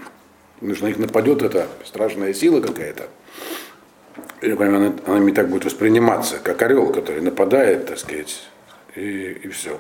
Потому 0.56 0.76
что 0.76 0.84
на 0.84 0.88
них 0.90 1.00
нападет 1.00 1.42
эта 1.42 1.68
страшная 1.86 2.34
сила 2.34 2.60
какая-то. 2.60 3.08
И, 4.42 4.52
она, 4.52 4.94
она 5.06 5.20
не 5.20 5.32
так 5.32 5.50
будет 5.50 5.66
восприниматься, 5.66 6.38
как 6.44 6.62
орел, 6.62 6.92
который 6.92 7.22
нападает, 7.22 7.88
так 7.88 7.98
сказать, 7.98 8.44
и, 8.96 9.40
и 9.44 9.48
все. 9.50 9.80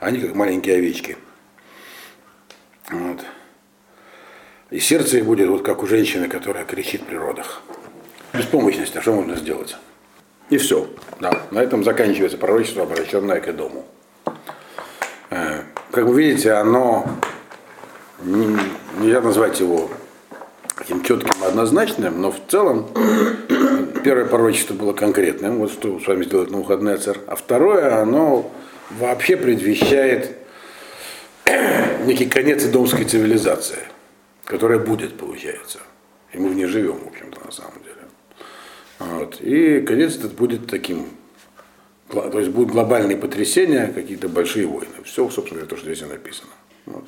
Они 0.00 0.18
как 0.20 0.34
маленькие 0.34 0.76
овечки. 0.76 1.18
Вот. 2.90 3.20
И 4.70 4.80
сердце 4.80 5.18
их 5.18 5.24
будет 5.26 5.48
вот 5.48 5.62
как 5.62 5.82
у 5.82 5.86
женщины, 5.86 6.28
которая 6.28 6.64
кричит 6.64 7.02
в 7.02 7.04
природах 7.04 7.62
беспомощность, 8.32 8.96
а 8.96 9.02
что 9.02 9.12
можно 9.12 9.36
сделать? 9.36 9.76
И 10.50 10.58
все. 10.58 10.88
Да. 11.20 11.32
На 11.50 11.60
этом 11.60 11.84
заканчивается 11.84 12.38
пророчество, 12.38 12.82
обращенное 12.82 13.40
к 13.40 13.52
дому. 13.54 13.84
Э, 15.30 15.62
как 15.90 16.04
вы 16.04 16.22
видите, 16.22 16.52
оно 16.52 17.06
нельзя 18.22 19.20
назвать 19.20 19.60
его 19.60 19.90
таким 20.76 21.02
четким 21.02 21.42
однозначным, 21.42 22.20
но 22.20 22.30
в 22.30 22.40
целом 22.48 22.88
первое 24.04 24.26
пророчество 24.26 24.74
было 24.74 24.92
конкретным, 24.92 25.58
вот 25.58 25.72
что 25.72 25.98
с 25.98 26.06
вами 26.06 26.24
сделать 26.24 26.50
на 26.50 26.58
выходный 26.58 26.96
царь, 26.98 27.18
а 27.26 27.34
второе, 27.34 28.00
оно 28.00 28.52
вообще 28.90 29.36
предвещает 29.36 30.36
некий 32.04 32.26
конец 32.26 32.64
домской 32.64 33.04
цивилизации, 33.04 33.78
которая 34.46 34.78
будет, 34.78 35.18
получается. 35.18 35.80
И 36.32 36.38
мы 36.38 36.48
в 36.48 36.54
ней 36.54 36.66
живем, 36.66 36.98
в 36.98 37.08
общем-то, 37.08 37.44
на 37.44 37.52
самом 37.52 37.82
деле. 37.82 37.96
Вот. 38.98 39.40
И 39.40 39.80
конец 39.82 40.16
этот 40.16 40.32
будет 40.34 40.68
таким, 40.68 41.08
то 42.08 42.38
есть 42.38 42.50
будут 42.50 42.70
глобальные 42.70 43.18
потрясения, 43.18 43.88
какие-то 43.88 44.28
большие 44.28 44.66
войны. 44.66 44.94
Все, 45.04 45.28
собственно 45.28 45.60
говоря, 45.60 45.66
то, 45.68 45.76
что 45.76 45.92
здесь 45.92 46.08
написано. 46.08 46.50
Вот. 46.86 47.04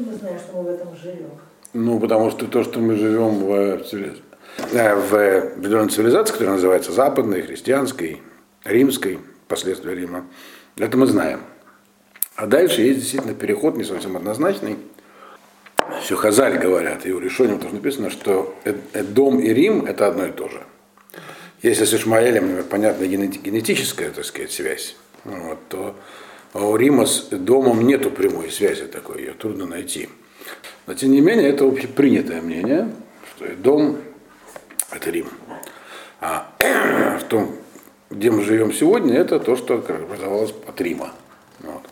Мы 0.00 0.14
знаем, 0.14 0.38
что 0.38 0.56
мы 0.56 0.62
в 0.62 0.68
этом 0.68 0.96
живем? 0.96 1.30
Ну, 1.74 1.98
потому 1.98 2.30
что 2.30 2.46
то, 2.46 2.62
что 2.62 2.78
мы 2.78 2.94
живем 2.94 3.40
в, 3.40 3.52
э, 3.52 4.14
в 4.62 5.14
определенной 5.56 5.90
цивилизации, 5.90 6.32
которая 6.32 6.54
называется 6.54 6.92
западной, 6.92 7.42
христианской, 7.42 8.22
римской, 8.62 9.18
последствия 9.48 9.94
Рима, 9.94 10.24
это 10.76 10.96
мы 10.96 11.06
знаем. 11.06 11.40
А 12.36 12.46
дальше 12.46 12.82
есть 12.82 13.00
действительно 13.00 13.34
переход 13.34 13.76
не 13.76 13.84
совсем 13.84 14.16
однозначный. 14.16 14.76
Все 16.02 16.16
Хазаль 16.16 16.58
говорят, 16.58 17.06
и 17.06 17.12
у 17.12 17.18
решения 17.18 17.58
тоже 17.58 17.74
написано, 17.74 18.10
что 18.10 18.54
дом 18.94 19.40
и 19.40 19.52
Рим 19.52 19.84
это 19.86 20.06
одно 20.06 20.26
и 20.26 20.32
то 20.32 20.48
же. 20.48 20.62
Если 21.62 21.84
с 21.84 21.94
Ишмаэлем, 21.94 22.64
понятно, 22.64 23.06
генетическая, 23.06 24.10
так 24.10 24.24
сказать, 24.24 24.52
связь, 24.52 24.96
вот, 25.24 25.58
то 25.68 25.96
у 26.54 26.76
Рима 26.76 27.06
с 27.06 27.28
домом 27.30 27.86
нету 27.86 28.10
прямой 28.10 28.50
связи 28.50 28.84
такой, 28.86 29.20
ее 29.20 29.32
трудно 29.32 29.66
найти. 29.66 30.08
Но 30.86 30.94
тем 30.94 31.10
не 31.10 31.20
менее, 31.20 31.48
это 31.48 31.66
общепринятое 31.66 32.42
мнение, 32.42 32.92
что 33.34 33.46
дом– 33.56 33.98
это 34.90 35.10
Рим. 35.10 35.28
А 36.20 36.50
в 37.18 37.24
том, 37.24 37.56
где 38.10 38.30
мы 38.30 38.42
живем 38.42 38.72
сегодня, 38.72 39.16
это 39.16 39.40
то, 39.40 39.56
что 39.56 39.74
образовалось 39.74 40.54
от 40.66 40.80
Рима. 40.80 41.12
Вот. 41.60 41.82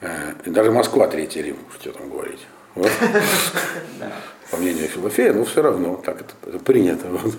Э, 0.00 0.34
и 0.44 0.50
даже 0.50 0.70
Москва 0.70 1.08
третий 1.08 1.42
Рим, 1.42 1.56
что 1.78 1.92
там 1.92 2.10
говорить. 2.10 2.40
Вот. 2.74 2.90
По 4.50 4.56
мнению 4.56 4.88
Филофея, 4.88 5.32
но 5.32 5.44
все 5.44 5.62
равно 5.62 6.00
так 6.04 6.22
это, 6.22 6.58
принято. 6.58 7.06
Вот. 7.08 7.34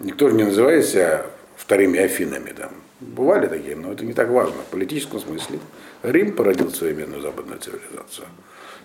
Никто 0.00 0.28
же 0.28 0.34
не 0.34 0.44
называет 0.44 0.84
себя 0.84 1.26
вторыми 1.56 1.98
Афинами. 1.98 2.50
Там. 2.50 2.70
Бывали 3.00 3.46
такие, 3.46 3.76
но 3.76 3.92
это 3.92 4.04
не 4.04 4.12
так 4.12 4.28
важно. 4.28 4.56
В 4.68 4.70
политическом 4.70 5.20
смысле 5.20 5.58
Рим 6.02 6.32
породил 6.32 6.70
современную 6.70 7.22
западную 7.22 7.58
цивилизацию. 7.58 8.26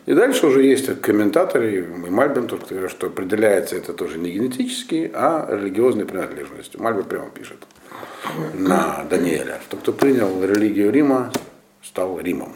И 0.06 0.14
дальше 0.14 0.48
уже 0.48 0.64
есть 0.64 1.02
комментаторы, 1.02 1.76
и 1.76 1.82
Мальбин 1.82 2.48
тут 2.48 2.68
говорят, 2.68 2.90
что 2.90 3.08
определяется 3.08 3.76
это 3.76 3.94
тоже 3.94 4.18
не 4.18 4.32
генетически, 4.32 5.12
а 5.14 5.48
религиозной 5.52 6.06
принадлежностью. 6.06 6.82
Мальбин 6.82 7.04
прямо 7.04 7.30
пишет 7.30 7.58
на 8.54 9.06
Даниэля, 9.10 9.60
что 9.68 9.78
кто 9.78 9.94
принял 9.94 10.44
религию 10.44 10.92
Рима, 10.92 11.32
стал 11.84 12.20
Римом. 12.20 12.56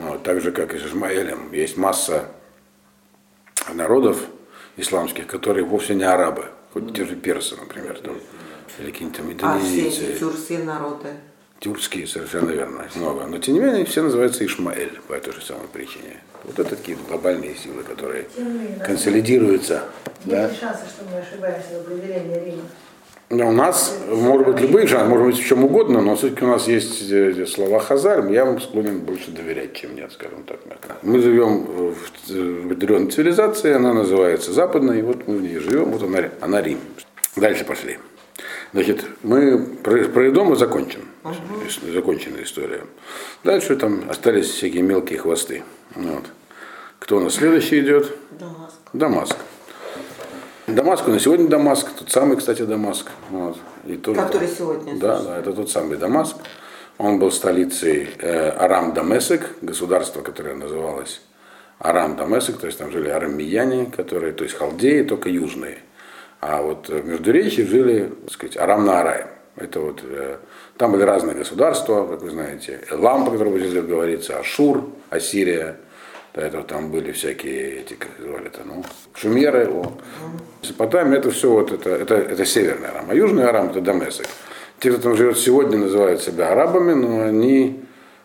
Вот, 0.00 0.22
так 0.22 0.40
же, 0.40 0.50
как 0.50 0.74
и 0.74 0.78
с 0.78 0.86
Исмаэлем, 0.86 1.52
есть 1.52 1.76
масса 1.76 2.26
народов, 3.72 4.18
исламских, 4.76 5.26
которые 5.26 5.64
вовсе 5.64 5.94
не 5.94 6.04
арабы, 6.04 6.46
хоть 6.72 6.94
те 6.94 7.04
же 7.04 7.16
персы, 7.16 7.56
например, 7.56 7.98
там, 7.98 8.16
или 8.78 8.90
какие-нибудь 8.90 9.38
там 9.38 9.56
индонезийцы. 9.58 9.86
А 9.86 9.90
все 9.90 10.12
эти 10.12 10.18
тюркские 10.18 10.58
народы? 10.60 11.08
Тюркские, 11.58 12.06
совершенно 12.06 12.50
верно, 12.50 12.88
много. 12.94 13.26
Но 13.26 13.38
тем 13.38 13.54
не 13.54 13.60
менее 13.60 13.84
все 13.84 14.02
называются 14.02 14.44
Ишмаэль 14.46 14.98
по 15.06 15.12
этой 15.12 15.34
же 15.34 15.42
самой 15.42 15.68
причине. 15.68 16.16
Вот 16.44 16.58
это 16.58 16.76
такие 16.76 16.96
глобальные 16.96 17.54
силы, 17.54 17.82
которые 17.82 18.26
консолидируются. 18.82 19.84
Есть 20.24 20.26
да? 20.26 20.54
шансы, 20.54 20.84
что 20.86 21.04
мы 21.10 21.18
ошибаемся 21.18 21.78
в 21.78 21.80
определении 21.82 22.44
Рима? 22.46 22.62
У 23.32 23.52
нас, 23.52 23.96
может 24.08 24.44
быть, 24.44 24.60
любые 24.60 24.88
жанры, 24.88 25.08
может 25.08 25.26
быть, 25.26 25.38
в 25.38 25.46
чем 25.46 25.64
угодно, 25.64 26.00
но 26.00 26.16
все-таки 26.16 26.44
у 26.44 26.48
нас 26.48 26.66
есть 26.66 27.08
э, 27.12 27.46
слова 27.46 27.78
Хазар, 27.78 28.28
я 28.28 28.44
вам 28.44 28.60
склонен 28.60 28.98
больше 28.98 29.30
доверять, 29.30 29.72
чем 29.74 29.94
нет, 29.94 30.10
скажем 30.10 30.42
так. 30.42 30.58
Мы 31.02 31.20
живем 31.20 31.64
в 31.64 31.94
определенной 32.26 33.08
цивилизации, 33.12 33.72
она 33.72 33.94
называется 33.94 34.52
западной, 34.52 34.98
и 34.98 35.02
вот 35.02 35.28
мы 35.28 35.36
в 35.36 35.42
ней 35.42 35.58
живем, 35.58 35.92
вот 35.92 36.02
она, 36.02 36.28
она 36.40 36.60
Рим. 36.60 36.80
Дальше 37.36 37.64
пошли. 37.64 37.98
Значит, 38.72 39.04
мы 39.22 39.64
про, 39.80 40.04
про 40.06 40.30
дом 40.32 40.48
мы 40.48 40.56
закончим. 40.56 41.02
Uh-huh. 41.22 41.92
Закончена 41.92 42.42
история. 42.42 42.82
Дальше 43.44 43.76
там 43.76 44.10
остались 44.10 44.48
всякие 44.48 44.82
мелкие 44.82 45.20
хвосты. 45.20 45.62
Вот. 45.94 46.24
Кто 46.98 47.18
у 47.18 47.20
нас 47.20 47.34
следующий 47.34 47.78
идет? 47.78 48.12
Дамаск. 48.32 48.76
Дамаск. 48.92 49.36
Дамаск, 50.74 51.06
на 51.06 51.18
сегодня 51.18 51.48
Дамаск, 51.48 51.88
тот 51.98 52.10
самый, 52.10 52.36
кстати, 52.36 52.62
Дамаск. 52.62 53.10
Вот. 53.30 53.58
И 53.86 53.96
тоже, 53.96 54.20
Который 54.20 54.48
сегодня. 54.48 54.96
Да, 54.96 55.20
да, 55.20 55.38
это 55.38 55.52
тот 55.52 55.70
самый 55.70 55.96
Дамаск. 55.96 56.36
Он 56.98 57.18
был 57.18 57.30
столицей 57.30 58.10
э, 58.18 58.50
Арам 58.50 58.92
Дамесек, 58.92 59.56
государство, 59.62 60.20
которое 60.20 60.54
называлось 60.54 61.22
Арам 61.78 62.16
Дамесек, 62.16 62.58
то 62.58 62.66
есть 62.66 62.78
там 62.78 62.90
жили 62.90 63.08
арамияне, 63.08 63.86
которые, 63.86 64.32
то 64.32 64.44
есть 64.44 64.56
халдеи, 64.56 65.02
только 65.02 65.30
южные. 65.30 65.78
А 66.40 66.60
вот 66.60 66.88
в 66.88 67.06
Междуречии 67.06 67.62
жили, 67.62 68.12
так 68.22 68.32
сказать, 68.32 68.56
Арам 68.58 68.84
на 68.84 69.00
Арае. 69.00 69.28
Это 69.56 69.80
вот, 69.80 70.00
э, 70.04 70.36
там 70.76 70.92
были 70.92 71.02
разные 71.02 71.36
государства, 71.36 72.06
как 72.06 72.22
вы 72.22 72.30
знаете, 72.30 72.80
Элам, 72.90 73.24
по 73.24 73.30
которому 73.30 73.58
здесь 73.58 73.82
говорится, 73.82 74.38
Ашур, 74.38 74.90
Ассирия, 75.08 75.76
до 76.34 76.42
этого 76.42 76.62
там 76.62 76.90
были 76.90 77.12
всякие 77.12 77.80
эти, 77.80 77.94
как 77.94 78.10
звали-то, 78.18 78.60
ну, 78.64 78.84
шумеры. 79.14 79.68
О. 79.68 79.92
Месопотамия 80.62 81.18
это 81.18 81.30
все 81.30 81.50
вот 81.50 81.72
это, 81.72 81.90
это, 81.90 82.14
это 82.14 82.44
северный 82.44 82.88
Арам, 82.88 83.06
а 83.08 83.14
южный 83.14 83.44
Арам 83.44 83.70
это 83.70 83.80
Дамесек. 83.80 84.26
Те, 84.78 84.92
кто 84.92 85.02
там 85.02 85.16
живет 85.16 85.38
сегодня, 85.38 85.78
называют 85.78 86.22
себя 86.22 86.52
арабами, 86.52 86.92
но 86.92 87.22
они, 87.22 87.82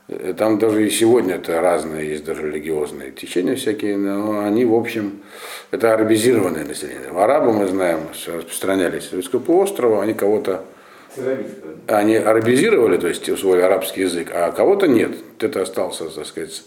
э, 0.08 0.34
там 0.38 0.60
даже 0.60 0.86
и 0.86 0.90
сегодня 0.90 1.36
это 1.36 1.60
разные, 1.60 2.10
есть 2.10 2.26
даже 2.26 2.44
религиозные 2.44 3.12
течения 3.12 3.56
всякие, 3.56 3.98
но 3.98 4.46
они, 4.46 4.66
в 4.66 4.76
общем, 4.76 5.22
это 5.72 5.94
арабизированное 5.94 6.64
население. 6.64 7.10
Арабы, 7.10 7.54
мы 7.54 7.68
знаем, 7.68 8.02
распространялись 8.28 9.06
с 9.06 9.10
Советского 9.10 9.40
полуострова, 9.40 10.04
они 10.04 10.14
кого-то 10.14 10.64
они 11.88 12.18
арабизировали, 12.18 12.98
то 12.98 13.08
есть 13.08 13.26
свой 13.40 13.64
арабский 13.64 14.02
язык, 14.02 14.32
а 14.34 14.52
кого-то 14.52 14.88
нет. 14.88 15.12
Это 15.40 15.62
остался, 15.62 16.10
так 16.10 16.26
сказать, 16.26 16.64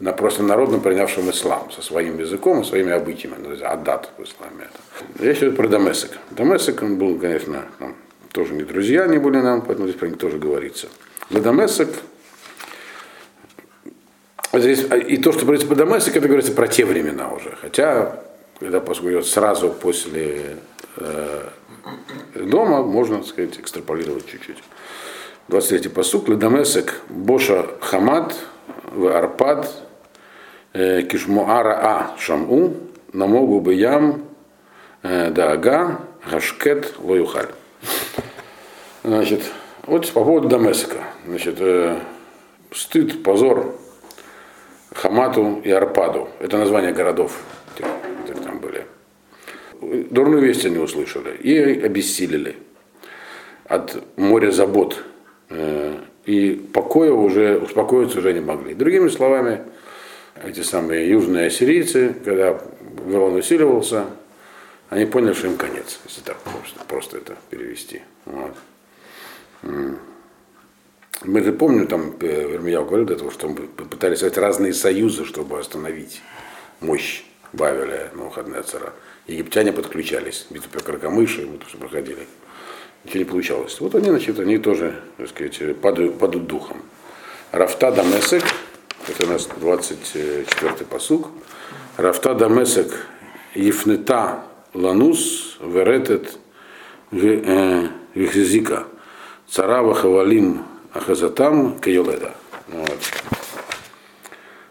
на 0.00 0.12
просто 0.12 0.42
народно 0.42 0.78
принявшим 0.78 1.30
ислам 1.30 1.70
со 1.70 1.82
своим 1.82 2.18
языком 2.18 2.62
и 2.62 2.64
своими 2.64 2.92
обычаями, 2.92 3.62
аддат 3.62 4.10
в 4.16 4.22
исламе. 4.22 4.64
Это. 4.64 5.24
Речь 5.24 5.38
идет 5.38 5.56
про 5.56 5.68
Дамесек. 5.68 6.18
Дамесек, 6.30 6.82
он 6.82 6.96
был, 6.96 7.18
конечно, 7.18 7.66
нам 7.78 7.94
тоже 8.32 8.54
не 8.54 8.62
друзья, 8.62 9.06
не 9.06 9.18
были 9.18 9.38
нам, 9.38 9.60
поэтому 9.60 9.86
здесь 9.86 9.98
про 9.98 10.08
них 10.08 10.18
тоже 10.18 10.38
говорится. 10.38 10.88
За 11.28 11.40
Дамесек 11.40 11.90
Здесь, 14.52 14.84
а, 14.90 14.96
и 14.96 15.16
то, 15.16 15.30
что 15.30 15.42
говорится 15.42 15.68
по 15.68 15.76
Дамесек, 15.76 16.16
это 16.16 16.26
говорится 16.26 16.52
про 16.52 16.66
те 16.66 16.84
времена 16.84 17.30
уже. 17.30 17.56
Хотя, 17.60 18.20
когда 18.58 18.80
поскольку 18.80 19.22
сразу 19.22 19.70
после 19.70 20.56
э, 20.96 21.48
дома, 22.34 22.82
можно, 22.82 23.18
так 23.18 23.26
сказать, 23.28 23.60
экстраполировать 23.60 24.26
чуть-чуть. 24.26 24.56
23-й 25.48 25.90
посук. 25.90 26.28
Ледамесек 26.28 27.00
Боша 27.08 27.68
Хамад 27.80 28.34
Арпад 28.92 29.70
Кишмуара 30.72 31.78
А 31.82 32.16
Шаму 32.18 32.74
Намогу 33.12 33.60
Беям 33.60 34.24
э, 35.02 35.30
Даага 35.30 36.00
Гашкет 36.30 36.94
Лоюхаль. 36.98 37.48
Значит, 39.02 39.42
вот 39.86 40.10
по 40.12 40.24
поводу 40.24 40.48
Дамеска. 40.48 40.98
Значит, 41.26 41.56
э, 41.58 41.98
стыд, 42.72 43.22
позор 43.22 43.74
Хамату 44.94 45.60
и 45.64 45.70
Арпаду. 45.70 46.28
Это 46.38 46.58
название 46.58 46.92
городов, 46.92 47.40
которые 47.76 48.44
там 48.44 48.60
были. 48.60 48.86
Дурную 50.10 50.42
весть 50.42 50.64
они 50.66 50.78
услышали 50.78 51.36
и 51.36 51.80
обессилели 51.80 52.56
от 53.64 54.02
моря 54.16 54.50
забот. 54.50 55.02
Э, 55.48 55.96
и 56.26 56.52
покоя 56.72 57.12
уже, 57.12 57.58
успокоиться 57.58 58.18
уже 58.18 58.32
не 58.32 58.40
могли. 58.40 58.74
Другими 58.74 59.08
словами, 59.08 59.62
эти 60.44 60.62
самые 60.62 61.08
южные 61.08 61.46
ассирийцы, 61.46 62.14
когда 62.24 62.60
Вавилон 62.80 63.34
усиливался, 63.34 64.06
они 64.88 65.06
поняли, 65.06 65.34
что 65.34 65.46
им 65.46 65.56
конец, 65.56 66.00
если 66.06 66.20
так 66.22 66.38
просто, 66.38 66.84
просто 66.86 67.18
это 67.18 67.36
перевести. 67.48 68.02
Вот. 68.24 68.56
Мы 69.62 71.42
же 71.44 71.52
помним, 71.52 71.86
там 71.86 72.16
Вермияу 72.18 72.86
говорил 72.86 73.06
до 73.06 73.14
этого, 73.14 73.30
что 73.30 73.48
мы 73.48 73.54
пытались 73.54 74.20
создать 74.20 74.38
разные 74.38 74.72
союзы, 74.72 75.24
чтобы 75.24 75.58
остановить 75.58 76.22
мощь 76.80 77.24
Бавеля 77.52 78.10
на 78.14 78.24
выходные 78.24 78.62
цара. 78.62 78.92
Египтяне 79.26 79.72
подключались, 79.72 80.46
битвы 80.50 80.70
по 80.72 80.80
Каркамыше, 80.80 81.46
мы 81.46 81.58
тоже 81.58 81.76
проходили. 81.76 82.26
Ничего 83.04 83.18
не 83.18 83.24
получалось. 83.24 83.80
Вот 83.80 83.94
они, 83.94 84.08
значит, 84.08 84.38
они 84.38 84.58
тоже, 84.58 84.94
так 85.18 85.28
сказать, 85.28 85.76
падают, 85.80 86.18
падают 86.18 86.46
духом. 86.46 86.82
Рафта 87.52 87.92
Дамесек, 87.92 88.44
это 89.10 89.26
у 89.26 89.32
нас 89.32 89.48
24-й 89.48 90.84
посуг. 90.84 91.28
Рафта 91.96 92.34
Дамесек 92.34 93.06
Ефнета 93.54 94.44
Ланус 94.72 95.58
Веретет 95.60 96.38
Вихзика 97.10 98.84
Царава 99.48 99.94
Хавалим 99.94 100.64
Ахазатам 100.92 101.78
Кайоледа. 101.80 102.34
Вот. 102.68 102.98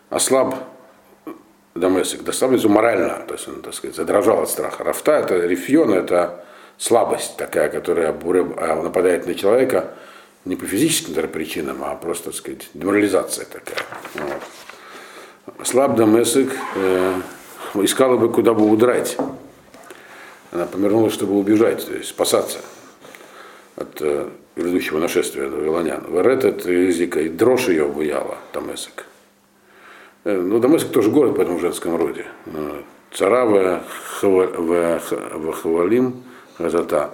Ослаб 0.10 0.56
Дамесик, 1.75 2.23
доставлен 2.23 2.71
морально, 2.71 3.23
то 3.28 3.34
есть 3.34 3.47
он, 3.47 3.62
так 3.62 3.73
сказать, 3.73 3.95
задрожал 3.95 4.41
от 4.41 4.49
страха. 4.49 4.84
Рафта 4.84 5.13
это 5.13 5.36
рефьон, 5.36 5.93
это 5.93 6.43
слабость 6.78 7.38
такая, 7.38 7.69
которая 7.69 8.12
а, 8.12 8.82
нападает 8.82 9.28
на 9.28 9.36
человека 9.36 9.93
не 10.45 10.56
по 10.56 10.65
физическим 10.65 11.13
даже 11.13 11.28
причинам, 11.28 11.84
а 11.84 11.95
просто, 11.95 12.25
так 12.25 12.36
сказать, 12.36 12.69
деморализация 12.73 13.45
такая. 13.45 13.86
Вот. 14.15 15.67
Слаб 15.67 15.95
Дамесик 15.95 16.52
э, 16.75 17.21
искала 17.75 18.17
бы, 18.17 18.32
куда 18.32 18.54
бы 18.54 18.69
удрать. 18.69 19.17
Она 20.52 20.65
помернула, 20.65 21.10
чтобы 21.10 21.38
убежать, 21.38 21.86
то 21.86 21.93
есть 21.93 22.10
спасаться 22.10 22.60
от 23.75 24.02
э, 24.02 24.30
грядущего 24.56 24.99
нашествия 24.99 25.49
вавилонян. 25.49 26.04
Веретет 26.10 26.65
языка, 26.65 27.21
и 27.21 27.30
дрожь 27.30 27.69
ее 27.69 27.86
обуяла, 27.86 28.38
Дамесик. 28.54 29.06
Э, 30.23 30.36
ну, 30.36 30.60
Дамесик 30.60 30.91
тоже 30.91 31.12
город 31.12 31.36
по 31.36 31.41
этому 31.41 31.60
женском 31.60 31.95
роде. 31.95 32.25
Э, 32.47 32.82
Цара 33.12 33.45
в 33.45 33.84
Хавалим, 35.54 36.23
Газата. 36.58 37.13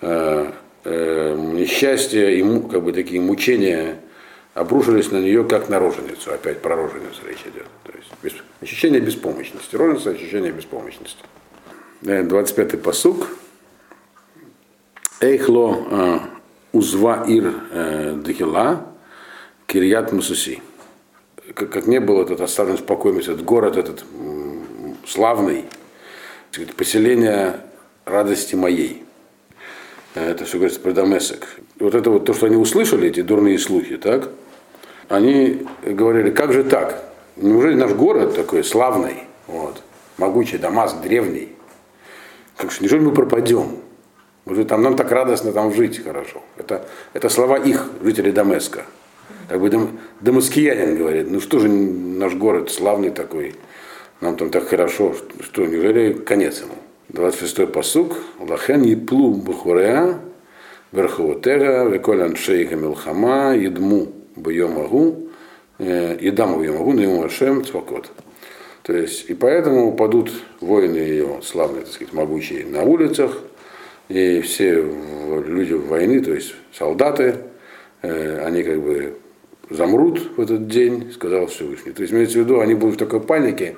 Э, 0.00 0.50
несчастье 0.84 2.38
и 2.38 2.60
как 2.68 2.82
бы 2.82 2.92
такие 2.92 3.20
мучения 3.20 4.00
обрушились 4.54 5.10
на 5.10 5.18
нее 5.18 5.44
как 5.44 5.68
на 5.68 5.78
роженицу. 5.78 6.32
Опять 6.32 6.60
про 6.60 6.76
роженицу 6.76 7.20
речь 7.26 7.42
идет. 7.42 7.66
То 7.84 7.92
есть 7.96 8.10
без, 8.22 8.32
ощущение 8.60 9.00
беспомощности. 9.00 9.76
Роженица 9.76 10.10
ощущение 10.10 10.52
беспомощности. 10.52 11.22
25-й 12.02 12.78
посук. 12.78 13.28
Эйхло 15.20 16.22
Узва 16.72 17.24
Ир 17.28 17.52
Дехила 18.24 18.86
Кирьят 19.66 20.12
Масуси. 20.12 20.62
Как, 21.54 21.70
как 21.70 21.86
не 21.86 22.00
был 22.00 22.22
этот 22.22 22.40
оставлен 22.40 22.76
в 22.76 22.84
покое 22.84 23.18
этот 23.18 23.44
город, 23.44 23.76
этот 23.76 24.04
славный, 25.06 25.64
поселение 26.76 27.60
радости 28.04 28.54
моей. 28.54 29.04
Это 30.14 30.44
все 30.44 30.56
говорится 30.56 30.80
про 30.80 30.92
Дамесек. 30.92 31.46
И 31.78 31.84
вот 31.84 31.94
это 31.94 32.10
вот 32.10 32.24
то, 32.24 32.34
что 32.34 32.46
они 32.46 32.56
услышали, 32.56 33.08
эти 33.08 33.22
дурные 33.22 33.58
слухи, 33.58 33.96
так, 33.96 34.30
они 35.08 35.66
говорили, 35.84 36.30
как 36.30 36.52
же 36.52 36.64
так? 36.64 37.04
Неужели 37.36 37.74
наш 37.74 37.92
город 37.92 38.34
такой 38.34 38.64
славный, 38.64 39.24
вот, 39.46 39.82
могучий 40.18 40.58
Дамаск, 40.58 41.00
древний, 41.00 41.50
как 42.56 42.72
же, 42.72 42.78
неужели 42.80 43.00
мы 43.00 43.12
пропадем? 43.12 43.76
Уже 44.46 44.64
там, 44.64 44.82
нам 44.82 44.96
так 44.96 45.10
радостно 45.12 45.52
там 45.52 45.72
жить 45.72 46.02
хорошо. 46.02 46.42
Это, 46.56 46.86
это 47.12 47.28
слова 47.28 47.56
их, 47.56 47.88
жителей 48.02 48.32
Дамеска. 48.32 48.84
Как 49.48 49.60
бы 49.60 49.70
дам, 49.70 49.98
дамаскиянин 50.20 50.96
говорит, 50.96 51.30
ну 51.30 51.40
что 51.40 51.58
же 51.58 51.68
наш 51.68 52.34
город 52.34 52.70
славный 52.70 53.10
такой, 53.10 53.54
нам 54.20 54.36
там 54.36 54.50
так 54.50 54.68
хорошо, 54.68 55.14
что, 55.42 55.64
неужели 55.66 56.12
конец 56.12 56.60
ему? 56.60 56.74
26-й 57.12 57.66
посук. 57.66 58.16
Лахен 58.38 58.82
еплу 58.82 59.34
бахуреа, 59.34 60.20
верховотега, 60.92 61.84
веколян 61.88 62.36
шейха 62.36 62.76
милхама, 62.76 63.54
едму 63.54 64.12
бьемагу, 64.36 65.28
едам 65.78 66.60
бьемагу, 66.60 66.92
на 66.92 67.00
ему 67.00 67.24
ашем 67.24 67.64
цвакот. 67.64 68.10
То 68.82 68.94
есть, 68.94 69.28
и 69.28 69.34
поэтому 69.34 69.88
упадут 69.88 70.32
воины 70.60 70.96
ее, 70.96 71.40
славные, 71.42 71.82
так 71.82 71.92
сказать, 71.92 72.14
могучие, 72.14 72.64
на 72.66 72.82
улицах, 72.82 73.38
и 74.08 74.40
все 74.40 74.84
люди 75.46 75.74
войны, 75.74 76.20
то 76.20 76.32
есть 76.32 76.54
солдаты, 76.72 77.36
э, 78.02 78.44
они 78.44 78.62
как 78.62 78.82
бы 78.82 79.14
замрут 79.68 80.36
в 80.36 80.40
этот 80.40 80.66
день, 80.66 81.12
сказал 81.12 81.46
Всевышний. 81.46 81.92
То 81.92 82.02
есть 82.02 82.12
имеется 82.12 82.38
в 82.38 82.42
виду, 82.42 82.60
они 82.60 82.74
будут 82.74 82.96
в 82.96 82.98
такой 82.98 83.20
панике, 83.20 83.76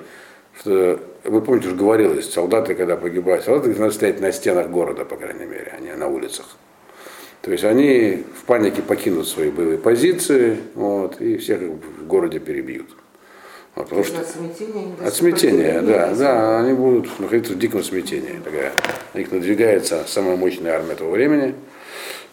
что, 0.59 0.99
вы 1.23 1.41
помните, 1.41 1.67
уже 1.67 1.75
говорилось, 1.75 2.31
солдаты, 2.31 2.75
когда 2.75 2.95
погибают, 2.97 3.45
солдаты 3.45 3.73
надо 3.79 3.91
стоять 3.91 4.19
на 4.19 4.31
стенах 4.31 4.69
города, 4.69 5.05
по 5.05 5.15
крайней 5.15 5.45
мере, 5.45 5.73
а 5.77 5.79
не 5.81 5.95
на 5.95 6.07
улицах. 6.07 6.57
То 7.41 7.51
есть 7.51 7.63
они 7.63 8.23
в 8.39 8.43
панике 8.45 8.81
покинут 8.81 9.27
свои 9.27 9.49
боевые 9.49 9.77
позиции, 9.77 10.57
вот, 10.75 11.19
и 11.19 11.37
всех 11.37 11.59
в 11.61 12.07
городе 12.07 12.39
перебьют. 12.39 12.89
Вот, 13.75 13.89
потому 13.89 14.03
что 14.05 14.21
от 14.21 14.29
смятения, 14.29 14.95
от 15.03 15.13
смятения 15.15 15.81
да, 15.81 16.13
да, 16.13 16.59
они 16.59 16.73
будут 16.73 17.19
находиться 17.19 17.53
в 17.53 17.57
диком 17.57 17.83
смятении. 17.83 18.39
Такая. 18.43 18.71
На 19.13 19.17
них 19.17 19.31
надвигается 19.31 20.03
самая 20.07 20.35
мощная 20.37 20.73
армия 20.75 20.93
этого 20.93 21.09
времени, 21.09 21.55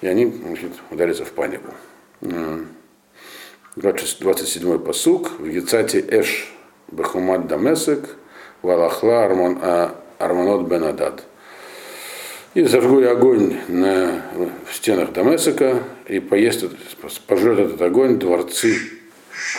и 0.00 0.06
они 0.06 0.26
значит, 0.26 0.72
ударятся 0.90 1.24
в 1.24 1.32
панику. 1.32 1.72
27-й 3.76 4.78
посук. 4.80 5.40
В 5.40 5.46
Яцате 5.46 6.04
Эш 6.08 6.52
Бахумат 6.88 7.46
Дамесек 7.46 8.16
Валахла 8.62 9.24
Арман, 9.24 9.58
а, 9.62 9.94
Арманот 10.18 10.66
Бен 10.68 10.84
Адад. 10.84 11.24
И 12.54 12.64
зажгу 12.64 13.00
я 13.00 13.12
огонь 13.12 13.58
на, 13.68 14.22
в 14.68 14.74
стенах 14.74 15.12
Дамесека, 15.12 15.82
и 16.06 16.18
поест, 16.18 16.64
пожрет 17.26 17.58
этот 17.58 17.80
огонь 17.80 18.18
дворцы 18.18 18.76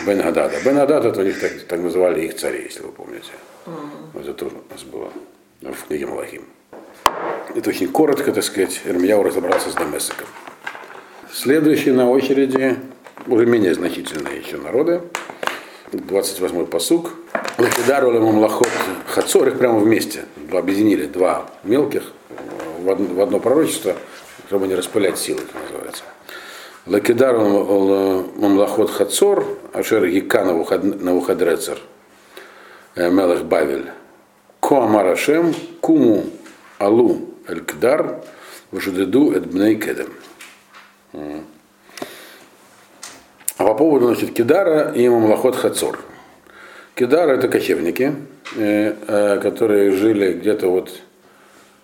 Бен 0.06 0.22
Адада. 0.22 0.58
Бен 0.64 0.78
Адад 0.78 1.06
это 1.06 1.22
у 1.22 1.24
них 1.24 1.40
так, 1.40 1.52
так 1.68 1.80
называли 1.80 2.26
их 2.26 2.36
царей, 2.36 2.64
если 2.64 2.82
вы 2.82 2.92
помните. 2.92 3.32
Mm-hmm. 3.66 4.22
Это 4.22 4.34
тоже 4.34 4.56
у 4.56 4.74
нас 4.74 4.84
было 4.84 5.12
в 5.62 5.88
книге 5.88 6.08
Малахим. 6.08 6.44
Это 7.56 7.70
очень 7.70 7.88
коротко, 7.88 8.32
так 8.32 8.44
сказать, 8.44 8.82
Эрмияу 8.86 9.24
разобрался 9.24 9.70
с 9.70 9.74
Дамесиком. 9.74 10.28
Следующие 11.32 11.94
на 11.94 12.10
очереди, 12.10 12.76
уже 13.28 13.46
менее 13.46 13.74
значительные 13.74 14.40
еще 14.40 14.58
народы. 14.58 15.02
28-й 15.92 16.66
посук. 16.68 17.12
Лакидару 17.58 18.12
Мамлахот 18.20 18.70
Хацор, 19.08 19.48
их 19.50 19.58
прямо 19.58 19.80
вместе. 19.80 20.26
Объединили 20.52 21.06
два 21.06 21.50
мелких 21.64 22.12
в 22.80 22.90
одно, 22.90 23.14
в 23.14 23.22
одно 23.22 23.40
пророчество, 23.40 23.96
чтобы 24.48 24.68
не 24.68 24.76
распылять 24.76 25.18
силы, 25.18 25.42
это 25.42 25.58
называется. 25.64 26.04
Лакидар 26.86 27.38
Мамлахот 27.38 28.90
Хацор, 28.90 29.46
Ашер 29.74 30.08
Гика 30.08 30.44
Навуходрецер, 30.44 31.78
Мелах 32.96 33.44
Бавель, 33.44 33.92
Коамарашем, 34.60 35.54
Куму 35.80 36.26
Алу 36.80 37.30
Элькдар, 37.48 38.24
Вжедеду 38.72 39.32
Эдбней 39.34 39.76
Кедем. 39.76 40.14
По 43.82 43.86
поводу 43.86 44.14
значит, 44.14 44.36
Кидара 44.36 44.92
и 44.92 45.10
Мамлахот 45.10 45.56
Хацор. 45.56 45.98
Кидар 46.94 47.28
это 47.30 47.48
кочевники, 47.48 48.14
которые 48.54 49.94
жили 49.94 50.34
где-то 50.34 50.68
вот 50.68 50.92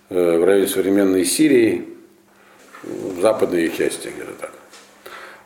э, 0.08 0.38
в 0.38 0.44
районе 0.44 0.68
современной 0.68 1.24
Сирии, 1.24 1.88
в 2.84 3.20
западной 3.20 3.62
ее 3.62 3.72
части, 3.72 4.12
где-то 4.14 4.30
так. 4.40 4.52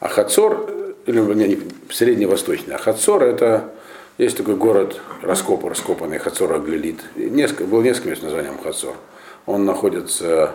А 0.00 0.09
Хацор, 0.09 0.70
или 1.07 1.20
не, 1.20 1.48
не, 1.48 1.59
средневосточный, 1.90 2.74
а 2.74 2.78
Хацор 2.78 3.22
это 3.22 3.70
есть 4.18 4.36
такой 4.36 4.57
город 4.57 5.00
раскоп, 5.22 5.64
раскопанный 5.64 6.18
Хацор 6.18 6.53
Аглилит. 6.53 7.00
Несколько, 7.16 7.64
был 7.64 7.80
несколько 7.80 8.11
мест 8.11 8.22
названием 8.22 8.59
Хацор. 8.62 8.96
Он 9.46 9.64
находится 9.64 10.55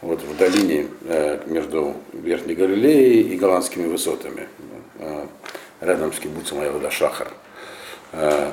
вот 0.00 0.22
в 0.22 0.36
долине 0.36 0.86
э, 1.06 1.40
между 1.46 1.96
Верхней 2.12 2.54
Галилеей 2.54 3.34
и 3.34 3.36
Голландскими 3.36 3.86
высотами, 3.86 4.48
э, 4.98 5.26
рядом 5.80 6.12
с 6.12 6.18
кибуцем 6.18 6.60
Айвада 6.60 6.90
Шахар. 6.90 7.28
Э, 8.12 8.52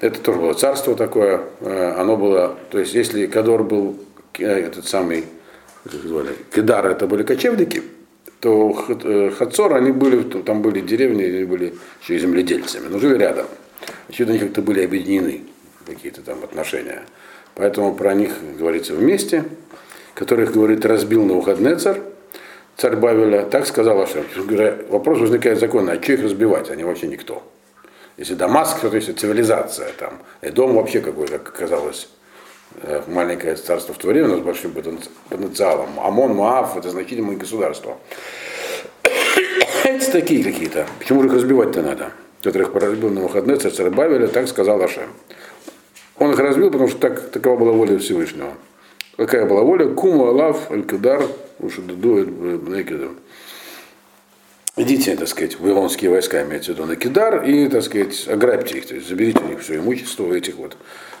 это 0.00 0.20
тоже 0.20 0.38
было 0.38 0.54
царство 0.54 0.94
такое, 0.94 1.42
э, 1.60 1.94
оно 1.96 2.16
было, 2.16 2.58
то 2.70 2.78
есть 2.78 2.94
если 2.94 3.26
Кадор 3.26 3.64
был 3.64 3.98
э, 4.38 4.44
этот 4.44 4.86
самый, 4.86 5.24
как 5.84 5.94
звали, 6.02 6.34
Кедар, 6.54 6.86
это 6.86 7.06
были 7.06 7.22
кочевники, 7.22 7.82
то 8.40 8.84
э, 8.88 9.30
Хацор, 9.30 9.74
они 9.74 9.92
были, 9.92 10.22
там 10.42 10.60
были 10.60 10.80
деревни, 10.80 11.22
они 11.22 11.44
были 11.44 11.74
еще 12.02 12.16
и 12.16 12.18
земледельцами, 12.18 12.88
но 12.88 12.98
жили 12.98 13.16
рядом. 13.16 13.46
Очевидно, 14.08 14.34
они 14.34 14.42
как-то 14.44 14.60
были 14.60 14.84
объединены, 14.84 15.42
какие-то 15.86 16.20
там 16.20 16.44
отношения. 16.44 17.04
Поэтому 17.54 17.94
про 17.94 18.12
них 18.12 18.32
говорится 18.58 18.94
вместе 18.94 19.44
которых, 20.14 20.52
говорит, 20.52 20.84
разбил 20.86 21.24
на 21.24 21.36
Ухаднецар, 21.36 21.98
царь 22.76 22.96
Бавеля, 22.96 23.44
так 23.44 23.66
сказал 23.66 24.00
Ашем. 24.00 24.24
Вопрос 24.88 25.18
возникает 25.18 25.58
законно, 25.58 25.92
а 25.92 26.02
что 26.02 26.12
их 26.12 26.22
разбивать? 26.22 26.70
Они 26.70 26.84
вообще 26.84 27.06
никто. 27.06 27.42
Если 28.16 28.34
Дамаск, 28.34 28.80
то 28.80 28.94
есть 28.94 29.18
цивилизация 29.18 29.90
там, 29.98 30.20
и 30.40 30.50
дом 30.50 30.74
вообще 30.74 31.00
какой-то, 31.00 31.38
как 31.38 31.54
оказалось, 31.54 32.08
э, 32.82 33.02
маленькое 33.08 33.56
царство 33.56 33.92
в 33.92 33.98
то 33.98 34.06
время 34.06 34.36
с 34.36 34.40
большим 34.40 34.72
потенциалом. 35.30 35.88
Амон, 35.98 36.34
Маав, 36.34 36.76
это 36.76 36.90
значительное 36.90 37.36
государство. 37.36 37.98
Это 39.82 40.12
такие 40.12 40.44
какие-то. 40.44 40.86
Почему 41.00 41.24
их 41.24 41.32
разбивать-то 41.32 41.82
надо? 41.82 42.12
Которых 42.40 42.72
поразбил 42.72 43.10
на 43.10 43.22
выходные 43.22 43.56
царь 43.56 43.90
Бавеля, 43.90 44.28
так 44.28 44.46
сказал 44.46 44.80
Ашем. 44.80 45.08
Он 46.16 46.30
их 46.30 46.38
разбил, 46.38 46.70
потому 46.70 46.88
что 46.88 46.98
так, 46.98 47.30
такова 47.30 47.56
была 47.56 47.72
воля 47.72 47.98
Всевышнего. 47.98 48.54
Какая 49.16 49.46
была 49.46 49.62
воля? 49.62 49.86
Куму 49.88 50.26
Алав, 50.26 50.70
Аль-Кадар, 50.70 51.26
Ушадуду, 51.60 52.24
Некеду. 52.68 53.12
Идите, 54.76 55.14
так 55.14 55.28
сказать, 55.28 55.60
вавилонские 55.60 56.10
войска, 56.10 56.42
имеется 56.42 56.72
в 56.72 56.74
виду, 56.74 56.86
на 56.86 57.44
и, 57.44 57.68
так 57.68 57.82
сказать, 57.84 58.26
ограбьте 58.26 58.78
их, 58.78 58.86
то 58.86 58.96
есть 58.96 59.08
заберите 59.08 59.38
у 59.38 59.46
них 59.46 59.60
все 59.60 59.76
имущество 59.76 60.32
этих 60.32 60.56
вот 60.56 60.76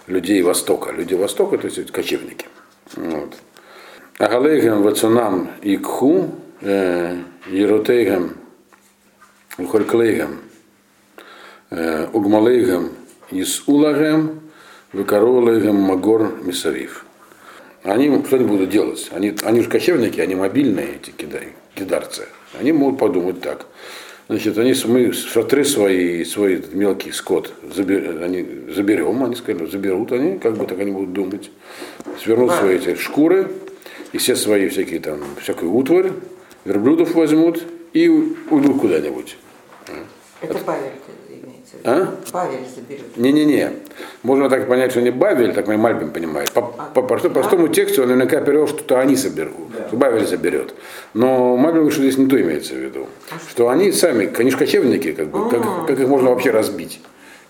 людей 0.08 0.42
Востока. 0.42 0.90
Люди 0.90 1.14
Востока, 1.14 1.56
то 1.56 1.68
есть 1.68 1.92
кочевники. 1.92 2.46
Вот. 2.96 3.34
Агалейгам 4.18 4.82
вацунам 4.82 5.52
икху, 5.62 6.30
э, 6.62 7.16
Еротейгам, 7.46 8.34
Ухольклейгам, 9.56 10.40
э, 11.70 12.08
Угмалейгам, 12.12 12.90
Исулагам, 13.30 14.40
Викаролейгам, 14.92 15.76
Магор, 15.76 16.42
Мисавив. 16.42 17.03
Они 17.84 18.24
что 18.24 18.36
они 18.36 18.46
будут 18.46 18.70
делать? 18.70 19.10
Они, 19.12 19.34
они 19.42 19.60
же 19.60 19.68
кочевники, 19.68 20.18
они 20.18 20.34
мобильные, 20.34 20.96
эти 20.96 21.10
кидай, 21.10 21.48
кидарцы. 21.74 22.26
Они 22.58 22.72
могут 22.72 22.98
подумать 22.98 23.42
так. 23.42 23.66
Значит, 24.26 24.56
они, 24.56 24.74
мы 24.86 25.12
шатры 25.12 25.66
свои, 25.66 26.24
свой 26.24 26.64
мелкий 26.72 27.12
скот 27.12 27.52
забер, 27.74 28.22
они 28.22 28.72
заберем, 28.74 29.22
они 29.22 29.34
сказали, 29.34 29.66
заберут 29.66 30.12
они, 30.12 30.38
как 30.38 30.56
бы 30.56 30.64
так 30.64 30.78
они 30.80 30.92
будут 30.92 31.12
думать. 31.12 31.50
Свернут 32.22 32.52
а. 32.52 32.56
свои 32.56 32.76
эти 32.76 32.94
шкуры 32.94 33.50
и 34.12 34.18
все 34.18 34.34
свои 34.34 34.68
всякие 34.70 35.00
там, 35.00 35.20
всякую 35.42 35.70
утварь, 35.72 36.10
верблюдов 36.64 37.14
возьмут 37.14 37.62
и 37.92 38.08
уйдут 38.08 38.80
куда-нибудь. 38.80 39.36
Это 40.40 40.58
Павел 40.64 40.90
а? 41.84 42.14
Бавель 42.32 42.66
заберет. 42.74 43.16
Не-не-не. 43.16 43.70
Можно 44.22 44.48
так 44.48 44.68
понять, 44.68 44.92
что 44.92 45.02
не 45.02 45.10
Бавель, 45.10 45.52
так 45.52 45.66
мой 45.66 45.76
Мальбин 45.76 46.10
понимает. 46.10 46.52
По, 46.52 46.74
а, 46.78 46.90
по, 46.94 47.02
по, 47.02 47.18
по 47.18 47.28
простому 47.28 47.68
тексту 47.68 48.02
он 48.02 48.08
наверняка 48.08 48.40
перевел, 48.40 48.68
что-то 48.68 49.00
они 49.00 49.16
соберут, 49.16 49.54
да. 49.76 49.88
что 49.88 49.96
Бавель 49.96 50.26
заберет. 50.26 50.74
Но 51.14 51.56
Мальбин 51.56 51.90
что 51.90 52.02
здесь 52.02 52.18
не 52.18 52.26
то 52.26 52.40
имеется 52.40 52.74
в 52.74 52.78
виду. 52.78 53.06
А 53.30 53.34
что 53.50 53.68
они 53.68 53.92
сами, 53.92 54.26
конечно, 54.26 54.58
кочевники, 54.58 55.12
как, 55.12 55.28
бы, 55.28 55.50
как, 55.50 55.62
а. 55.64 55.84
как 55.86 55.98
их 55.98 56.08
можно 56.08 56.30
вообще 56.30 56.50
разбить. 56.50 57.00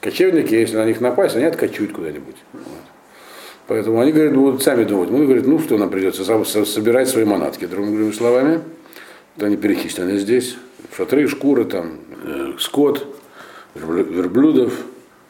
Кочевники, 0.00 0.54
если 0.54 0.76
на 0.76 0.84
них 0.84 1.00
напасть, 1.00 1.36
они 1.36 1.44
откачуют 1.44 1.92
куда-нибудь. 1.92 2.36
Вот. 2.52 2.62
Поэтому 3.66 4.00
они 4.00 4.12
говорят, 4.12 4.34
будут 4.34 4.62
сами 4.62 4.84
думать. 4.84 5.10
Мы 5.10 5.24
говорят, 5.24 5.46
ну 5.46 5.58
что 5.58 5.78
нам 5.78 5.88
придется 5.88 6.24
собирать 6.64 7.08
свои 7.08 7.24
манатки, 7.24 7.66
другими 7.66 8.10
словами. 8.12 8.60
Вот 9.36 9.46
они 9.46 9.56
перечислены 9.56 10.18
здесь. 10.18 10.56
Шатры, 10.94 11.26
шкуры, 11.26 11.64
там, 11.64 11.98
э, 12.24 12.52
скот, 12.58 13.06
верблюдов 13.74 14.72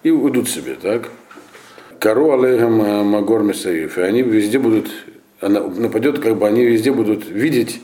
и 0.03 0.11
уйдут 0.11 0.49
себе, 0.49 0.75
так? 0.75 1.11
Кару 1.99 2.33
алейхам 2.33 2.83
э, 2.83 3.03
магор 3.03 3.43
мисаиф. 3.43 3.99
И 3.99 4.03
они 4.03 4.23
везде 4.23 4.59
будут, 4.59 4.91
она 5.41 5.61
нападет, 5.61 6.19
как 6.19 6.37
бы 6.37 6.47
они 6.47 6.65
везде 6.65 6.93
будут 6.93 7.27
видеть 7.29 7.81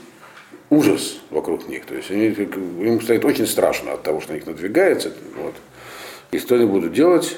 ужас 0.69 1.21
вокруг 1.31 1.69
них. 1.69 1.87
То 1.87 1.95
есть 1.95 2.11
они, 2.11 2.27
им 2.27 3.01
стоит 3.01 3.25
очень 3.25 3.47
страшно 3.47 3.93
от 3.93 4.03
того, 4.03 4.21
что 4.21 4.33
на 4.33 4.37
них 4.37 4.47
надвигается. 4.47 5.13
Вот. 5.43 5.55
И 6.33 6.39
что 6.39 6.55
они 6.57 6.67
будут 6.67 6.93
делать? 6.93 7.37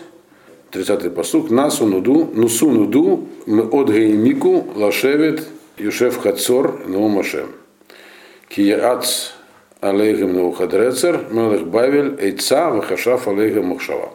30-й 0.73 1.11
посук. 1.11 1.51
Насу 1.51 1.87
нуду, 1.87 2.31
нусу 2.35 2.71
нуду, 2.71 3.29
мы 3.47 3.65
от 3.65 3.89
мику 3.91 4.67
лашевит 4.75 5.47
юшев 5.77 6.19
хацор 6.19 6.87
наумашем. 6.87 7.49
Кияц 8.49 9.33
алейхим 9.83 10.33
наухадрецер, 10.33 11.27
мелех 11.31 11.67
бавель, 11.67 12.17
эйца, 12.21 12.71
вахашав 12.71 13.29
алейхим 13.29 13.67
махшава. 13.67 14.15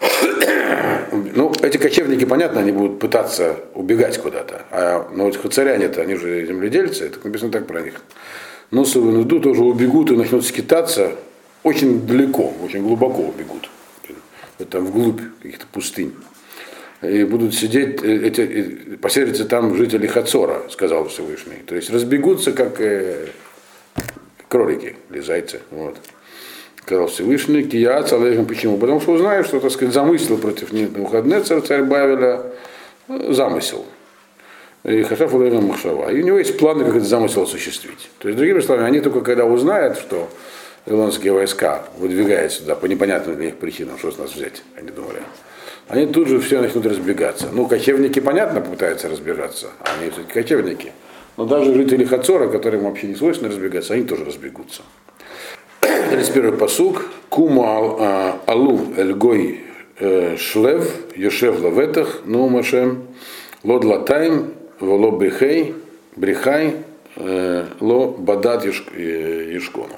Ну, 1.36 1.52
эти 1.62 1.76
кочевники, 1.76 2.24
понятно, 2.24 2.60
они 2.60 2.72
будут 2.72 2.98
пытаться 2.98 3.56
убегать 3.74 4.18
куда-то. 4.18 4.62
А 4.70 5.08
но 5.14 5.24
вот 5.24 5.36
хацаряне-то, 5.36 6.02
они 6.02 6.16
же 6.16 6.44
земледельцы, 6.44 7.06
это 7.06 7.18
написано 7.22 7.52
так 7.52 7.66
про 7.66 7.80
них. 7.80 7.94
Но 8.70 8.84
Савануду 8.84 9.40
тоже 9.40 9.62
убегут 9.62 10.10
и 10.10 10.16
начнут 10.16 10.44
скитаться 10.44 11.12
очень 11.62 12.06
далеко, 12.06 12.52
очень 12.62 12.82
глубоко 12.82 13.22
убегут. 13.22 13.70
Там 14.70 14.86
вглубь 14.86 15.20
каких-то 15.40 15.66
пустынь. 15.72 16.14
И 17.02 17.24
будут 17.24 17.54
сидеть, 17.54 18.02
э, 18.02 18.26
эти, 18.26 18.96
поселятся 18.96 19.44
там 19.44 19.76
жители 19.76 20.06
Хацора, 20.06 20.62
сказал 20.70 21.08
Всевышний. 21.08 21.62
То 21.66 21.76
есть 21.76 21.90
разбегутся, 21.90 22.52
как 22.52 22.80
э, 22.80 23.26
кролики 24.54 24.94
или 25.10 25.20
зайцы. 25.20 25.62
Вот. 25.72 25.96
Сказал 26.80 27.08
Всевышний, 27.08 27.64
Кия 27.64 28.00
Цалехим, 28.04 28.46
почему? 28.46 28.78
Потому 28.78 29.00
что 29.00 29.12
узнаю, 29.12 29.42
что, 29.42 29.58
так 29.58 29.72
сказать, 29.72 29.92
замыслил 29.92 30.38
против 30.38 30.70
выходные 30.70 31.40
царь, 31.40 31.60
царь 31.62 31.82
Бавеля, 31.82 32.42
э, 33.08 33.32
замысел. 33.32 33.84
И 34.84 35.02
Хашаф 35.02 35.34
Улейна 35.34 35.60
Махшава. 35.60 36.12
И 36.12 36.22
у 36.22 36.24
него 36.24 36.38
есть 36.38 36.56
планы, 36.56 36.84
как 36.84 36.94
этот 36.94 37.08
замысел 37.08 37.42
осуществить. 37.42 38.08
То 38.18 38.28
есть, 38.28 38.38
другими 38.38 38.60
словами, 38.60 38.86
они 38.86 39.00
только 39.00 39.22
когда 39.22 39.44
узнают, 39.44 39.98
что 39.98 40.28
вавилонские 40.86 41.32
войска 41.32 41.82
выдвигаются 41.98 42.60
сюда 42.60 42.76
по 42.76 42.86
непонятным 42.86 43.34
для 43.34 43.46
них 43.46 43.56
причинам, 43.56 43.98
что 43.98 44.12
с 44.12 44.18
нас 44.18 44.36
взять, 44.36 44.62
они 44.78 44.90
думали. 44.90 45.22
Они 45.88 46.06
тут 46.06 46.28
же 46.28 46.38
все 46.38 46.60
начнут 46.60 46.86
разбегаться. 46.86 47.48
Ну, 47.50 47.66
кочевники, 47.66 48.20
понятно, 48.20 48.60
пытаются 48.60 49.08
разбежаться, 49.08 49.70
а 49.80 49.88
они 49.98 50.10
все-таки 50.10 50.32
кочевники. 50.32 50.92
Но 51.36 51.46
даже 51.46 51.74
жители 51.74 52.04
Хацора, 52.04 52.48
которым 52.48 52.84
вообще 52.84 53.08
не 53.08 53.14
свойственно 53.14 53.50
разбегаться, 53.50 53.94
они 53.94 54.04
тоже 54.04 54.24
разбегутся. 54.24 54.82
31 55.80 56.56
посук. 56.56 57.06
Куму 57.28 57.64
а, 57.98 58.40
алу 58.46 58.94
эльгой 58.96 59.60
э, 59.98 60.36
шлев, 60.36 60.88
йошев 61.16 61.60
лаветах, 61.60 62.20
ну 62.24 62.48
машем, 62.48 63.08
лод 63.64 63.84
латайм, 63.84 64.54
воло 64.78 65.10
брехей, 65.10 65.74
брехай, 66.14 66.76
э, 67.16 67.66
ло 67.80 68.08
бадат 68.08 68.64
ешкону. 68.64 69.94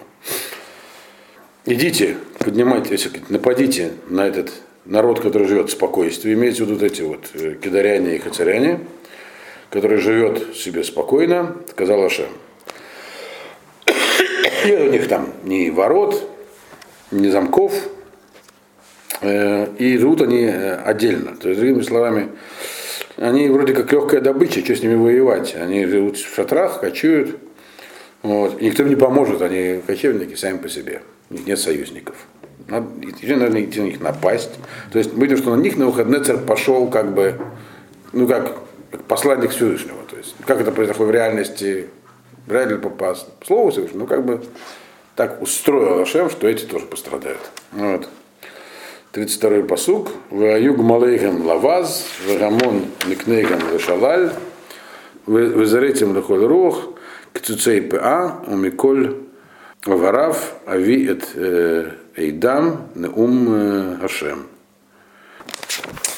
Э, 1.66 1.72
Идите, 1.72 2.16
поднимайте, 2.38 2.96
нападите 3.28 3.90
на 4.08 4.26
этот 4.26 4.52
народ, 4.84 5.20
который 5.20 5.48
живет 5.48 5.68
в 5.68 5.72
спокойствии, 5.72 6.32
имеется 6.32 6.64
вот 6.64 6.82
эти 6.82 7.02
вот 7.02 7.28
кидаряне 7.60 8.16
и 8.16 8.18
хацаряне, 8.18 8.80
который 9.70 9.98
живет 9.98 10.56
себе 10.56 10.84
спокойно, 10.84 11.56
сказал 11.70 12.04
Ашем. 12.04 12.28
Нет 14.64 14.80
у 14.80 14.90
них 14.90 15.08
там 15.08 15.32
ни 15.44 15.70
ворот, 15.70 16.28
ни 17.10 17.28
замков, 17.28 17.72
э, 19.20 19.66
и 19.78 19.96
живут 19.98 20.22
они 20.22 20.44
э, 20.44 20.74
отдельно. 20.76 21.36
То 21.36 21.48
есть, 21.48 21.60
другими 21.60 21.82
словами, 21.82 22.30
они 23.16 23.48
вроде 23.48 23.74
как 23.74 23.92
легкая 23.92 24.20
добыча, 24.20 24.64
что 24.64 24.74
с 24.74 24.82
ними 24.82 24.94
воевать. 24.94 25.54
Они 25.54 25.86
живут 25.86 26.16
в 26.16 26.34
шатрах, 26.34 26.80
кочуют, 26.80 27.38
вот. 28.22 28.60
И 28.60 28.66
никто 28.66 28.82
им 28.82 28.88
не 28.88 28.96
поможет, 28.96 29.40
они 29.40 29.80
кочевники 29.86 30.34
сами 30.34 30.58
по 30.58 30.68
себе. 30.68 31.02
У 31.30 31.34
них 31.34 31.46
нет 31.46 31.58
союзников. 31.58 32.16
Надо, 32.68 32.86
надо 33.36 33.64
идти 33.64 33.80
на 33.80 33.84
них 33.84 34.00
напасть. 34.00 34.50
То 34.90 34.98
есть 34.98 35.12
мы 35.12 35.22
видим, 35.26 35.36
что 35.36 35.54
на 35.54 35.60
них 35.60 35.76
на 35.76 35.86
выходный 35.86 36.22
царь 36.24 36.38
пошел 36.38 36.88
как 36.88 37.14
бы, 37.14 37.40
ну 38.12 38.26
как, 38.26 38.56
посланник 39.08 39.50
Всевышнего. 39.50 40.02
То 40.08 40.16
есть, 40.16 40.34
как 40.46 40.60
это 40.60 40.72
произошло 40.72 41.06
в 41.06 41.10
реальности, 41.10 41.88
реально 42.46 42.78
по, 42.78 42.90
по 42.90 43.16
слову 43.44 43.70
Всевышнего, 43.70 44.00
ну 44.00 44.06
как 44.06 44.24
бы 44.24 44.42
так 45.14 45.40
устроил 45.40 46.00
Ашем, 46.00 46.30
что 46.30 46.46
эти 46.46 46.64
тоже 46.64 46.86
пострадают. 46.86 47.40
Вот. 47.72 48.08
32-й 49.12 49.64
посук. 49.64 50.10
Ваюг 50.30 50.76
малейхем 50.76 51.46
лаваз, 51.46 52.06
вегамон 52.26 52.84
микнейхем 53.06 53.58
лешалаль, 53.72 54.32
везаретим 55.26 56.14
лехоль 56.14 56.44
рух, 56.44 56.90
кцуцей 57.32 57.80
па, 57.80 58.42
умиколь 58.46 59.16
варав, 59.86 60.56
ави 60.66 61.06
эт 61.06 61.34
эйдам, 62.14 62.88
неум 62.94 64.02
Ашем. 64.02 64.46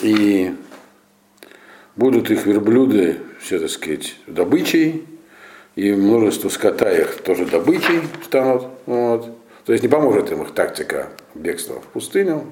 И 0.00 0.54
будут 1.98 2.30
их 2.30 2.46
верблюды, 2.46 3.16
все, 3.40 3.58
так 3.58 3.70
сказать, 3.70 4.14
добычей, 4.28 5.04
и 5.74 5.92
множество 5.92 6.48
скота 6.48 6.90
их 6.90 7.20
тоже 7.22 7.44
добычей 7.44 8.00
станут. 8.24 8.68
Вот. 8.86 9.36
То 9.64 9.72
есть 9.72 9.82
не 9.82 9.88
поможет 9.88 10.30
им 10.30 10.42
их 10.42 10.52
тактика 10.52 11.08
бегства 11.34 11.80
в 11.80 11.86
пустыню. 11.88 12.46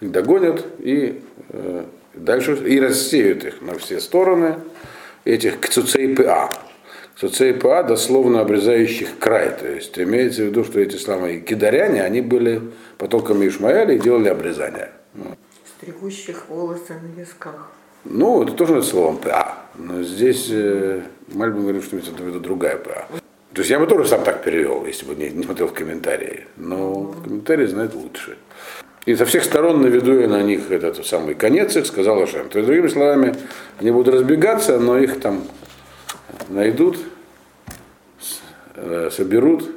Их 0.00 0.10
догонят 0.10 0.66
и 0.80 1.22
э, 1.50 1.84
дальше 2.14 2.56
и 2.56 2.78
рассеют 2.80 3.44
их 3.44 3.62
на 3.62 3.78
все 3.78 4.00
стороны 4.00 4.56
этих 5.24 5.60
кцуцей 5.60 6.14
ПА. 6.14 6.50
Кцуцей 7.14 7.54
ПА 7.54 7.84
дословно 7.84 8.40
обрезающих 8.40 9.18
край. 9.18 9.50
То 9.58 9.68
есть 9.68 9.96
имеется 9.98 10.42
в 10.42 10.46
виду, 10.46 10.64
что 10.64 10.80
эти 10.80 10.96
самые 10.96 11.40
кидаряне, 11.40 12.02
они 12.02 12.20
были 12.20 12.60
потомками 12.98 13.48
Ишмаэля 13.48 13.94
и 13.94 13.98
делали 13.98 14.28
обрезание. 14.28 14.90
Стригущих 15.78 16.48
волосы 16.48 16.94
на 16.94 17.18
висках. 17.18 17.70
Ну, 18.08 18.42
это 18.42 18.52
тоже 18.52 18.82
словом 18.82 19.18
ПА. 19.18 19.56
Но 19.74 20.02
здесь 20.02 20.48
э, 20.50 21.02
Мальбин 21.32 21.62
говорит, 21.62 21.84
что 21.84 21.96
это 21.96 22.10
в 22.10 22.26
виду 22.26 22.40
другая 22.40 22.76
ПА. 22.76 23.06
То 23.52 23.62
есть 23.62 23.70
я 23.70 23.78
бы 23.78 23.86
тоже 23.86 24.06
сам 24.06 24.22
так 24.22 24.42
перевел, 24.42 24.84
если 24.86 25.06
бы 25.06 25.14
не, 25.14 25.30
не 25.30 25.42
смотрел 25.42 25.68
в 25.68 25.72
комментарии. 25.72 26.46
Но 26.56 27.14
комментарии 27.24 27.66
знают 27.66 27.94
лучше. 27.94 28.36
И 29.06 29.14
со 29.14 29.24
всех 29.24 29.44
сторон 29.44 29.82
наведу 29.82 30.18
я 30.18 30.28
на 30.28 30.42
них 30.42 30.70
этот 30.70 31.06
самый 31.06 31.34
конец 31.34 31.76
их, 31.76 31.86
сказал 31.86 32.20
Ашем. 32.22 32.48
То 32.48 32.58
есть, 32.58 32.66
другими 32.66 32.88
словами, 32.88 33.34
они 33.78 33.90
будут 33.92 34.14
разбегаться, 34.14 34.78
но 34.78 34.98
их 34.98 35.20
там 35.20 35.44
найдут, 36.48 36.98
э, 38.74 39.10
соберут. 39.12 39.70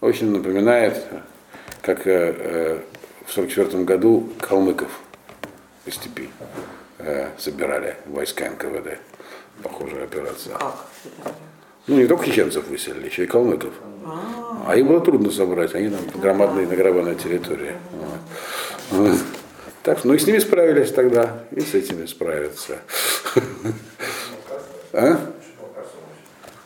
Очень 0.00 0.30
напоминает, 0.30 1.02
как 1.82 2.06
э, 2.06 2.34
э, 2.38 2.78
в 3.26 3.32
44 3.32 3.82
году 3.84 4.28
калмыков 4.40 4.90
из 5.86 5.94
степи 5.94 6.30
э, 6.98 7.30
собирали 7.38 7.96
войска 8.06 8.50
НКВД. 8.50 8.98
Похожая 9.62 10.04
операция. 10.04 10.56
Как? 10.56 10.74
Ну, 11.86 11.96
не 11.96 12.06
только 12.06 12.26
чеченцев 12.26 12.66
выселили, 12.68 13.06
еще 13.06 13.24
и 13.24 13.26
калмыков. 13.26 13.72
А 14.66 14.76
им 14.76 14.88
было 14.88 15.00
трудно 15.00 15.30
собрать, 15.30 15.74
они 15.74 15.90
там 15.90 16.00
громадные 16.20 16.66
награбанная 16.66 17.14
территория. 17.14 17.76
Вот. 17.92 18.18
Вот. 18.90 19.18
Так 19.82 20.04
ну 20.04 20.14
и 20.14 20.18
с 20.18 20.26
ними 20.26 20.40
справились 20.40 20.90
тогда, 20.90 21.44
и 21.52 21.60
с 21.60 21.74
этими 21.74 22.06
справятся. 22.06 22.78
А? 24.92 25.20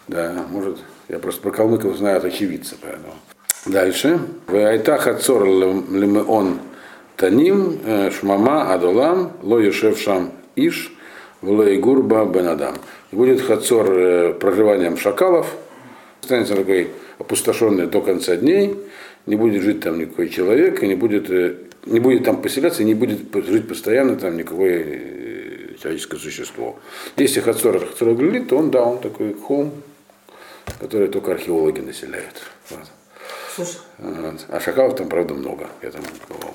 Да, 0.08 0.46
может, 0.48 0.78
я 1.08 1.18
просто 1.18 1.42
про 1.42 1.50
калмыков 1.50 1.96
знаю 1.96 2.16
от 2.16 2.24
очевидца, 2.24 2.76
поэтому. 2.80 3.14
Дальше. 3.66 4.20
Вайта 4.46 4.96
хацор 4.96 5.44
лемеон 5.44 6.60
таним 7.20 8.10
шмама 8.10 8.72
адолам 8.72 9.32
ло 9.42 9.58
ешев 9.60 9.98
шам 10.00 10.32
иш 10.56 10.90
вло 11.42 11.64
гурба 11.76 12.24
бенадам. 12.24 12.76
Будет 13.12 13.40
хацор 13.40 13.90
э, 13.90 14.34
проживанием 14.34 14.96
шакалов, 14.96 15.46
останется 16.22 16.54
такой 16.54 16.90
опустошенный 17.18 17.86
до 17.86 18.00
конца 18.00 18.36
дней, 18.36 18.76
не 19.26 19.36
будет 19.36 19.62
жить 19.62 19.80
там 19.80 19.98
никакой 19.98 20.28
человек, 20.28 20.82
и 20.82 20.86
не 20.86 20.94
будет, 20.94 21.28
э, 21.30 21.56
не 21.86 21.98
будет 21.98 22.24
там 22.24 22.40
поселяться, 22.40 22.82
и 22.82 22.86
не 22.86 22.94
будет 22.94 23.18
жить 23.46 23.66
постоянно 23.66 24.16
там 24.16 24.36
никакое 24.36 24.84
э, 24.84 25.74
человеческое 25.82 26.18
существо. 26.18 26.78
Если 27.16 27.40
Хацор 27.40 27.84
Хацор 27.84 28.14
Галилит, 28.14 28.48
то 28.48 28.58
он, 28.58 28.70
да, 28.70 28.84
он 28.84 28.98
такой 29.00 29.34
холм, 29.34 29.72
который 30.78 31.08
только 31.08 31.32
археологи 31.32 31.80
населяют. 31.80 32.42
Вот. 32.70 32.86
Вот. 33.56 34.46
А 34.48 34.60
шакалов 34.60 34.94
там, 34.94 35.08
правда, 35.08 35.34
много. 35.34 35.66
Я 35.82 35.90
там 35.90 36.02
бывал. 36.28 36.54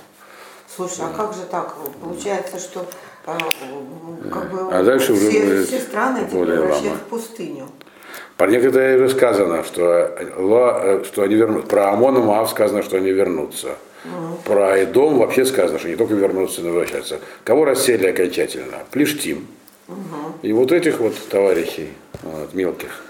Слушай, 0.75 1.01
а 1.01 1.15
как 1.15 1.33
же 1.33 1.41
так? 1.49 1.75
Получается, 2.01 2.59
что 2.59 2.85
а, 3.25 3.37
как 4.31 4.51
бы 4.51 4.71
А 4.71 4.83
дальше 4.83 5.13
уже 5.13 5.29
все, 5.29 5.43
будет 5.43 5.67
все 5.67 5.79
страны 5.79 6.21
более 6.31 6.59
лама. 6.59 6.95
в 6.95 7.09
пустыню. 7.09 7.67
Про 8.37 8.47
некоторые 8.47 8.97
уже 8.97 9.09
сказано, 9.09 9.63
что, 9.63 9.83
э, 9.83 11.03
что 11.05 11.23
они 11.23 11.35
вернутся. 11.35 11.67
Про 11.67 11.91
Амон 11.91 12.17
и 12.17 12.21
Моав 12.21 12.49
сказано, 12.49 12.83
что 12.83 12.97
они 12.97 13.11
вернутся. 13.11 13.75
Про 14.43 14.77
Эдом 14.77 15.17
вообще 15.17 15.45
сказано, 15.45 15.79
что 15.79 15.87
не 15.87 15.95
только 15.95 16.13
вернутся, 16.13 16.61
но 16.61 16.69
и 16.69 16.71
возвращаться. 16.73 17.19
Кого 17.43 17.65
рассели 17.65 18.05
окончательно? 18.05 18.77
Плештим. 18.91 19.47
И 20.43 20.53
вот 20.53 20.71
этих 20.71 20.99
вот 20.99 21.15
товарищей, 21.29 21.89
вот, 22.21 22.53
мелких. 22.53 23.03